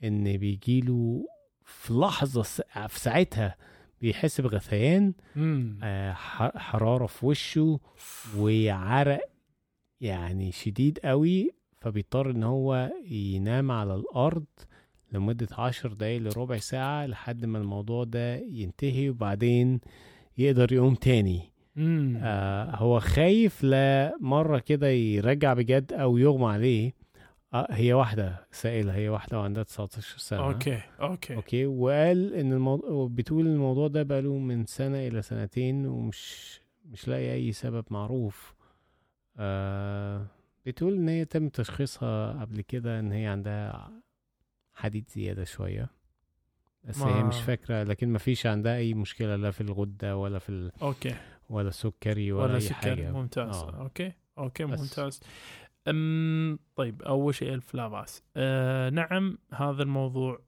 إن 0.03 0.37
بيجيله 0.37 1.25
في 1.63 1.93
لحظة 1.93 2.43
س- 2.43 2.61
في 2.87 2.99
ساعتها 2.99 3.55
بيحس 4.01 4.41
بغثيان. 4.41 5.13
آه، 5.83 6.13
ح- 6.13 6.57
حرارة 6.57 7.05
في 7.05 7.25
وشه 7.25 7.79
وعرق 8.37 9.29
يعني 10.01 10.51
شديد 10.51 10.99
قوي 11.03 11.51
فبيضطر 11.91 12.29
إن 12.31 12.43
هو 12.43 12.91
ينام 13.09 13.71
على 13.71 13.95
الأرض 13.95 14.45
لمدة 15.11 15.47
عشر 15.51 15.93
دقايق 15.93 16.21
لربع 16.21 16.57
ساعة 16.57 17.05
لحد 17.05 17.45
ما 17.45 17.57
الموضوع 17.57 18.03
ده 18.03 18.35
ينتهي 18.35 19.09
وبعدين 19.09 19.79
يقدر 20.37 20.73
يقوم 20.73 20.95
تاني. 20.95 21.41
مم. 21.75 22.19
آه 22.23 22.75
هو 22.75 22.99
خايف 22.99 23.63
لا 23.63 24.17
مرة 24.21 24.59
كده 24.59 24.87
يرجع 24.87 25.53
بجد 25.53 25.93
أو 25.93 26.17
يغمى 26.17 26.45
عليه. 26.45 26.93
آه 27.53 27.67
هي 27.69 27.93
واحدة 27.93 28.45
سائلة 28.51 28.95
هي 28.95 29.09
واحدة 29.09 29.39
وعندها 29.39 29.63
19 29.63 30.17
سنة. 30.17 30.39
okay 30.39 30.81
okay. 31.01 31.35
Okay 31.35 31.65
وقال 31.65 32.33
إن 32.33 32.53
الموضوع 32.53 33.07
بتقول 33.11 33.47
الموضوع 33.47 33.87
ده 33.87 34.03
بقاله 34.03 34.37
من 34.37 34.65
سنة 34.65 35.07
إلى 35.07 35.21
سنتين 35.21 35.85
ومش 35.85 36.59
مش 36.91 37.07
لاقي 37.07 37.33
أي 37.33 37.51
سبب 37.51 37.85
معروف. 37.89 38.55
آه 39.37 40.25
بتقول 40.67 40.93
إن 40.93 41.09
هي 41.09 41.25
تم 41.25 41.49
تشخيصها 41.49 42.41
قبل 42.41 42.61
كده 42.61 42.99
إن 42.99 43.11
هي 43.11 43.25
عندها 43.27 43.91
حديد 44.73 45.09
زيادة 45.09 45.43
شوية 45.43 45.89
بس 46.83 46.97
هي 47.01 47.13
ما- 47.23 47.27
مش 47.27 47.41
فاكرة 47.41 47.83
لكن 47.83 48.09
ما 48.09 48.19
فيش 48.19 48.45
عندها 48.45 48.77
أي 48.77 48.93
مشكلة 48.93 49.35
لا 49.35 49.51
في 49.51 49.61
الغدة 49.61 50.17
ولا 50.17 50.39
في 50.39 50.49
ال... 50.49 50.71
okay. 50.81 51.15
ولا 51.49 51.69
سكري 51.69 52.31
ولا, 52.31 52.43
ولا 52.43 52.55
أي 52.55 52.59
سكر 52.61 52.73
حاجة. 52.75 53.11
ممتاز. 53.11 53.55
آه. 53.55 53.81
okay. 53.81 54.11
Okay 54.37 54.65
بس. 54.65 54.79
ممتاز. 54.79 55.19
أم 55.87 56.59
طيب 56.75 57.01
أول 57.01 57.35
شيء 57.35 57.53
ألف 57.53 57.75
لا 57.75 57.87
بأس 57.87 58.23
أه 58.37 58.89
نعم 58.89 59.37
هذا 59.53 59.83
الموضوع 59.83 60.41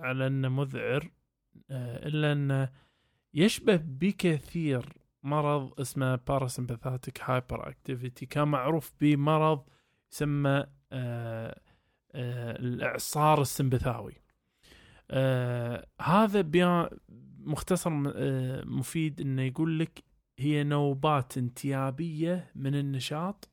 على 0.00 0.26
أنه 0.26 0.48
مذعر 0.48 1.10
أه 1.70 2.06
إلا 2.08 2.32
أنه 2.32 2.72
يشبه 3.34 3.76
بكثير 3.76 4.92
مرض 5.24 5.80
اسمه 5.80 6.16
parasympathetic 6.16 7.20
hyperactivity 7.22 8.26
كان 8.26 8.48
معروف 8.48 8.92
بمرض 9.00 9.64
يسمى 10.12 10.66
أه 10.92 11.60
أه 12.12 12.56
الإعصار 12.60 13.40
السمبثاوي. 13.40 14.14
أه 15.10 15.86
هذا 16.00 16.40
بيا 16.40 16.90
مختصر 17.38 17.90
آه، 18.16 18.64
مفيد 18.64 19.20
إنه 19.20 19.42
يقول 19.42 19.78
لك 19.78 20.04
هي 20.38 20.64
نوبات 20.64 21.38
انتيابية 21.38 22.50
من 22.54 22.74
النشاط 22.74 23.48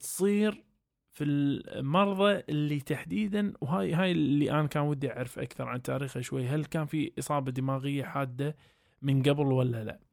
تصير 0.00 0.64
في 1.12 1.24
المرضى 1.24 2.42
اللي 2.48 2.80
تحديدا 2.80 3.52
وهاي 3.60 3.94
هاي 3.94 4.12
اللي 4.12 4.50
أنا 4.50 4.66
كان 4.66 4.82
ودي 4.82 5.12
أعرف 5.12 5.38
أكثر 5.38 5.68
عن 5.68 5.82
تاريخه 5.82 6.20
شوي 6.20 6.46
هل 6.46 6.64
كان 6.64 6.86
في 6.86 7.12
إصابة 7.18 7.52
دماغية 7.52 8.04
حادة 8.04 8.56
من 9.02 9.22
قبل 9.22 9.52
ولا 9.52 9.84
لا؟ 9.84 10.05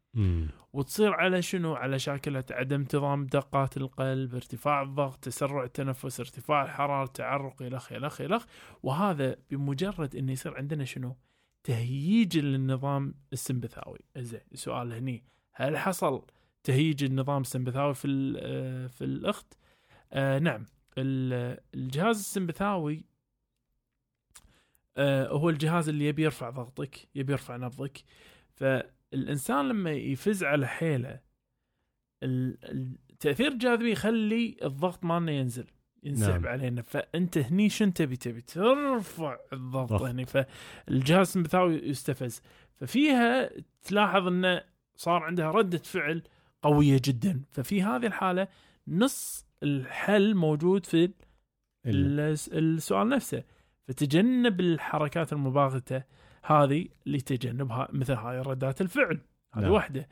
وتصير 0.73 1.13
على 1.13 1.41
شنو؟ 1.41 1.73
على 1.75 1.99
شاكلة 1.99 2.43
عدم 2.51 2.79
انتظام 2.79 3.25
دقات 3.25 3.77
القلب 3.77 4.35
ارتفاع 4.35 4.81
الضغط 4.81 5.23
تسرع 5.23 5.63
التنفس 5.63 6.19
ارتفاع 6.19 6.63
الحرارة 6.63 7.05
تعرق 7.05 7.61
الخ 7.61 7.91
الخ 7.93 8.21
الخ 8.21 8.45
وهذا 8.83 9.35
بمجرد 9.51 10.15
إنه 10.15 10.31
يصير 10.31 10.57
عندنا 10.57 10.85
شنو؟ 10.85 11.15
تهييج 11.63 12.37
للنظام 12.37 13.13
السمبثاوي. 13.33 13.99
زين 14.17 14.41
السؤال 14.51 14.93
هني. 14.93 15.23
هل 15.53 15.77
حصل 15.77 16.25
تهيج 16.63 17.03
النظام 17.03 17.41
السمبثاوي 17.41 17.93
في 17.93 18.33
آه، 18.37 18.87
في 18.87 19.03
الإخت؟ 19.03 19.53
آه 20.13 20.39
نعم. 20.39 20.65
ال- 20.97 21.59
الجهاز 21.75 22.19
السمبثاوي 22.19 23.05
آه 24.97 25.27
هو 25.27 25.49
الجهاز 25.49 25.89
اللي 25.89 26.05
يبي 26.07 26.23
يرفع 26.23 26.49
ضغطك 26.49 27.07
يبي 27.15 27.31
يرفع 27.31 27.55
نبضك. 27.57 28.03
فالانسان 29.13 29.67
لما 29.69 29.91
يفز 29.91 30.43
على 30.43 30.67
حيله 30.67 31.19
ال- 32.23 32.57
التاثير 33.11 33.47
الجاذبي 33.51 33.91
يخلي 33.91 34.57
الضغط 34.63 35.03
مالنا 35.03 35.31
ينزل 35.31 35.65
ينسحب 36.03 36.41
نعم. 36.41 36.47
علينا. 36.47 36.81
فأنت 36.81 37.37
هني 37.37 37.69
شن 37.69 37.93
تبي؟ 37.93 38.15
تبي 38.15 38.41
ترفع 38.41 39.37
الضغط 39.53 39.89
ضغط. 39.89 40.01
هني. 40.01 40.25
فالجهاز 40.25 41.27
السمبثاوي 41.27 41.75
يستفز. 41.75 42.41
ففيها 42.75 43.49
تلاحظ 43.83 44.27
إنه 44.27 44.63
صار 44.95 45.23
عندها 45.23 45.51
ردة 45.51 45.77
فعل 45.77 46.23
قوية 46.61 47.01
جدا. 47.05 47.41
ففي 47.51 47.83
هذه 47.83 48.05
الحالة 48.05 48.47
نص 48.87 49.45
الحل 49.63 50.35
موجود 50.35 50.85
في 50.85 51.05
ال- 51.85 52.19
الس- 52.19 52.49
السؤال 52.53 53.09
نفسه. 53.09 53.43
فتجنب 53.87 54.59
الحركات 54.59 55.33
المباغته 55.33 56.03
هذه 56.43 56.85
لتجنبها 57.05 57.87
مثل 57.91 58.13
هاي 58.13 58.39
ردات 58.39 58.81
الفعل. 58.81 59.21
هذه 59.53 59.63
نعم. 59.63 59.71
واحدة 59.71 60.07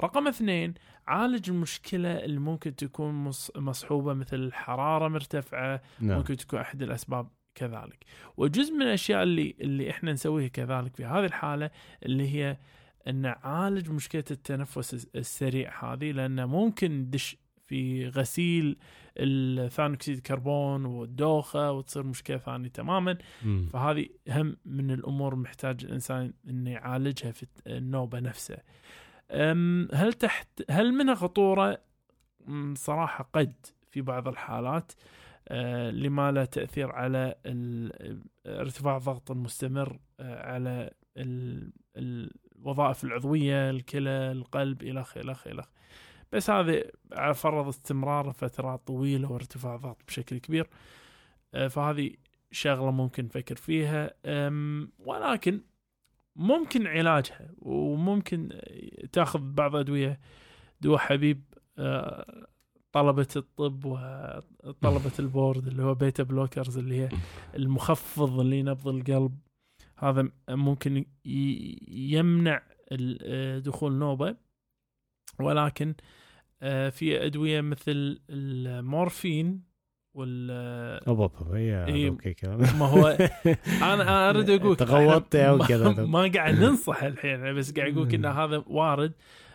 رقم 0.00 0.28
اثنين 0.28 0.74
عالج 1.06 1.50
المشكلة 1.50 2.08
اللي 2.24 2.40
ممكن 2.40 2.76
تكون 2.76 3.14
مص- 3.14 3.50
مصحوبة 3.56 4.14
مثل 4.14 4.36
الحراره 4.36 5.08
مرتفعة 5.08 5.82
نعم. 6.00 6.16
ممكن 6.18 6.36
تكون 6.36 6.60
أحد 6.60 6.82
الأسباب 6.82 7.28
كذلك. 7.54 8.04
وجزء 8.36 8.74
من 8.74 8.82
الأشياء 8.82 9.22
اللي 9.22 9.54
اللي 9.60 9.90
إحنا 9.90 10.12
نسويها 10.12 10.48
كذلك 10.48 10.96
في 10.96 11.04
هذه 11.04 11.24
الحالة 11.24 11.70
اللي 12.02 12.28
هي 12.34 12.56
إن 13.08 13.14
نعالج 13.14 13.90
مشكلة 13.90 14.24
التنفس 14.30 14.94
الس- 14.94 15.08
السريع 15.16 15.92
هذه 15.92 16.12
لأن 16.12 16.44
ممكن 16.44 16.90
ندش 16.92 17.36
في 17.66 18.08
غسيل 18.08 18.76
الثاني 19.18 19.94
اكسيد 19.94 20.16
الكربون 20.16 20.84
والدوخة 20.84 21.72
وتصير 21.72 22.02
مشكلة 22.02 22.36
ثانية 22.38 22.68
تماما. 22.68 23.18
فهذه 23.68 24.08
هم 24.28 24.56
من 24.64 24.90
الأمور 24.90 25.34
محتاج 25.36 25.84
الإنسان 25.84 26.32
إنه 26.48 26.70
يعالجها 26.70 27.32
في 27.32 27.46
النوبة 27.66 28.20
نفسها. 28.20 28.62
هل 29.94 30.12
تحت 30.12 30.48
هل 30.70 30.92
منها 30.92 31.14
خطوره؟ 31.14 31.78
صراحة 32.74 33.28
قد 33.32 33.52
في 33.90 34.00
بعض 34.00 34.28
الحالات 34.28 34.92
أه، 35.48 35.90
لما 35.90 36.32
له 36.32 36.44
تأثير 36.44 36.92
على 36.92 37.34
ارتفاع 38.46 38.96
الضغط 38.96 39.30
المستمر 39.30 39.98
أه، 40.20 40.46
على 40.52 40.90
ال- 41.16 41.72
الوظائف 41.96 43.04
العضوية 43.04 43.70
الكلى 43.70 44.10
القلب 44.32 44.82
الخ 44.82 45.16
الخ 45.16 45.46
الخ 45.46 45.66
بس 46.34 46.50
هذا 46.50 46.82
على 47.12 47.34
فرض 47.34 47.68
استمرار 47.68 48.32
فترات 48.32 48.86
طويلة 48.86 49.32
وارتفاع 49.32 49.76
ضغط 49.76 50.02
بشكل 50.06 50.38
كبير 50.38 50.68
أه، 51.54 51.68
فهذه 51.68 52.10
شغلة 52.50 52.90
ممكن 52.90 53.24
نفكر 53.24 53.56
فيها 53.56 54.14
ولكن 54.98 55.60
ممكن 56.36 56.86
علاجها 56.86 57.50
وممكن 57.58 58.60
تاخذ 59.12 59.40
بعض 59.40 59.76
أدوية. 59.76 60.20
دواء 60.80 60.98
حبيب 60.98 61.42
أه، 61.78 62.46
طلبة 62.92 63.28
الطب 63.36 63.84
وطلبة 63.84 65.12
البورد 65.18 65.66
اللي 65.66 65.82
هو 65.82 65.94
beta 65.94 66.22
blockers 66.22 66.78
اللي 66.78 67.00
هي 67.00 67.08
المخفض 67.56 68.40
لنبض 68.40 68.88
القلب. 68.88 69.38
هذا 69.98 70.28
ممكن 70.48 71.04
يمنع 71.88 72.62
آه، 73.22 73.58
دخول 73.58 73.92
نوبة 73.92 74.36
ولكن 75.40 75.88
آه، 75.88 76.23
في 76.90 77.26
أدوية 77.26 77.60
مثل 77.60 78.20
المورفين 78.30 79.62
وال 80.14 80.50
هي 81.56 81.84
إيه. 81.86 82.08
أوكي 82.08 82.34
كلام 82.34 82.58
ما 82.58 82.86
هو 82.86 83.06
أنا 83.92 84.30
أريد 84.30 84.50
أقول 84.50 84.76
تغوطت 84.76 85.36
ما- 85.36 85.66
كذا. 85.66 86.04
ما 86.14 86.30
قاعد 86.34 86.54
ننصح 86.58 87.02
الحين 87.02 87.54
بس 87.54 87.72
قاعد 87.72 87.92
أقول 87.92 88.14
إن 88.14 88.24
هذا 88.24 88.64
وارد 88.66 89.12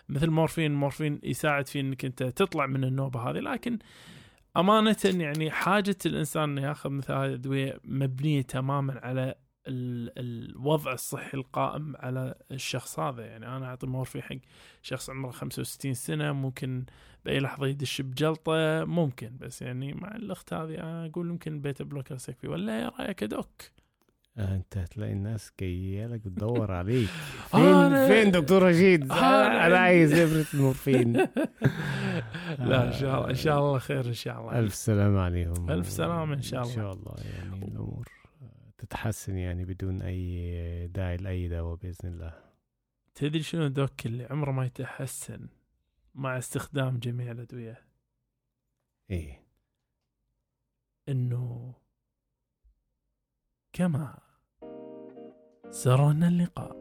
مثل 0.10 0.30
مورفين 0.30 0.72
مورفين 0.74 1.20
يساعد 1.24 1.68
في 1.68 1.80
إنك 1.80 2.06
أنت 2.06 2.24
تطلع 2.24 2.66
من 2.66 2.84
النوبة 2.84 3.20
هذه 3.30 3.38
لكن 3.40 3.80
أمانة 4.58 4.96
يعني 5.06 5.52
حاجة 5.52 5.96
الإنسان 6.06 6.44
إنه 6.44 6.62
ياخذ 6.68 6.90
مثل 6.90 7.14
هذه 7.14 7.26
الأدوية 7.26 7.80
مبنية 7.84 8.42
تماما 8.42 9.00
على 9.04 9.36
الوضع 9.70 10.94
الصحي 10.94 11.38
القائم 11.38 11.96
على 11.96 12.36
الشخص 12.52 13.00
هذا. 13.00 13.26
يعني 13.26 13.48
أنا 13.48 13.66
أعطي 13.66 13.88
مورفين 13.88 14.22
حق 14.22 14.36
شخص 14.82 15.10
عمره 15.10 15.32
65 15.32 15.94
سنة 15.94 16.32
ممكن 16.32 16.86
بأي 17.26 17.40
لحظة 17.40 17.68
يدش 17.68 18.02
بجلطة 18.02 18.86
ممكن. 18.86 19.38
بس 19.38 19.62
يعني 19.62 19.94
مع 19.94 20.16
الأخت 20.16 20.54
هذه 20.54 21.06
أقول 21.06 21.30
يمكن 21.30 21.62
beta 21.62 21.84
blocker 21.84 22.16
يكفي 22.30 22.48
ولا 22.48 22.82
يا 22.82 22.90
رأيك 23.00 23.24
doc؟ 23.24 23.48
آه، 24.38 24.56
أنت 24.56 24.78
هتلاقي 24.78 25.12
الناس 25.12 25.52
جاية 25.60 26.08
لك 26.08 26.20
بتدور 26.20 26.72
عليك. 26.72 27.10
آه، 27.54 27.90
فين 27.90 28.08
فين 28.08 28.32
دكتور 28.32 28.64
رشيد؟ 28.64 29.12
آه، 29.12 29.16
آه، 29.16 29.68
أنا 29.68 29.78
عايز 29.78 30.14
إبرة 30.14 30.46
مورفين. 30.54 31.14
لا 32.60 32.88
إن 32.88 32.94
شاء 32.94 33.18
الله 33.18 33.30
إن 33.30 33.36
شاء 33.36 33.60
الله 33.60 33.80
خير 33.80 34.06
إن 34.06 34.14
شاء 34.14 34.40
الله. 34.40 34.60
ألف 34.60 34.76
سلامة 34.76 35.22
عليهم. 35.22 35.72
ألف 35.72 35.90
سلامة 35.90 36.34
إن 36.34 36.42
شاء 36.42 36.62
الله. 36.62 36.72
إن 36.72 36.76
شاء 36.76 36.94
الله 36.94 37.16
يعني 37.36 37.68
الأمور. 37.68 38.19
تتحسن 38.80 39.38
يعني 39.38 39.66
بدون 39.66 40.02
أي 40.02 40.88
داعي 40.88 41.18
لأي 41.18 41.48
دواء 41.48 41.76
بإذن 41.76 42.10
الله. 42.10 42.44
تدري 43.16 43.44
شنو 43.44 43.66
ذوك 43.66 44.06
اللي 44.06 44.26
عمره 44.26 44.52
ما 44.52 44.66
يتحسن 44.66 45.48
مع 46.16 46.38
استخدام 46.38 46.98
جميع 46.98 47.32
الأدوية؟ 47.32 47.86
إيه. 49.10 49.44
إنه 51.10 51.74
كما 53.74 54.20
سرنا 55.70 56.28
اللقاء 56.28 56.80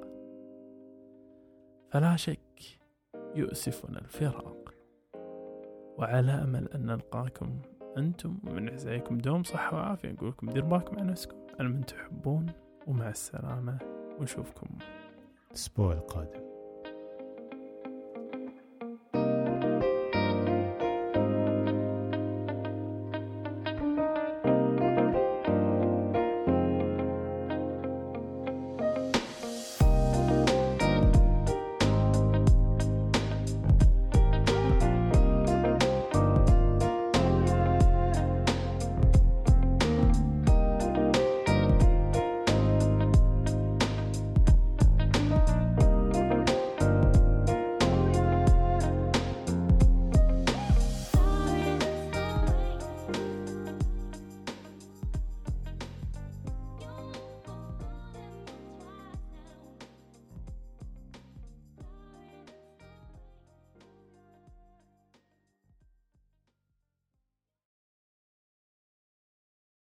فلا 1.91 2.17
شك 2.17 2.63
يؤسفنا 3.35 3.99
الفراق. 3.99 4.75
وعلى 5.99 6.33
أمل 6.33 6.69
أن 6.69 6.87
نلقاكم 6.87 7.63
أنتم 7.97 8.39
ومن 8.47 8.69
عزايكم 8.69 9.19
دوم 9.19 9.43
صحة 9.43 9.77
وعافية. 9.77 10.13
نقول 10.13 10.29
لكم 10.29 10.51
دير 10.51 10.65
بالكم 10.65 10.99
على 10.99 11.11
نفسكم. 11.11 11.37
على 11.61 11.69
من 11.69 11.87
تحبون 11.87 12.47
ومع 12.87 13.09
السلامة. 13.09 13.79
ونشوفكم 14.19 14.67
الأسبوع 15.51 15.93
القادم. 15.93 16.48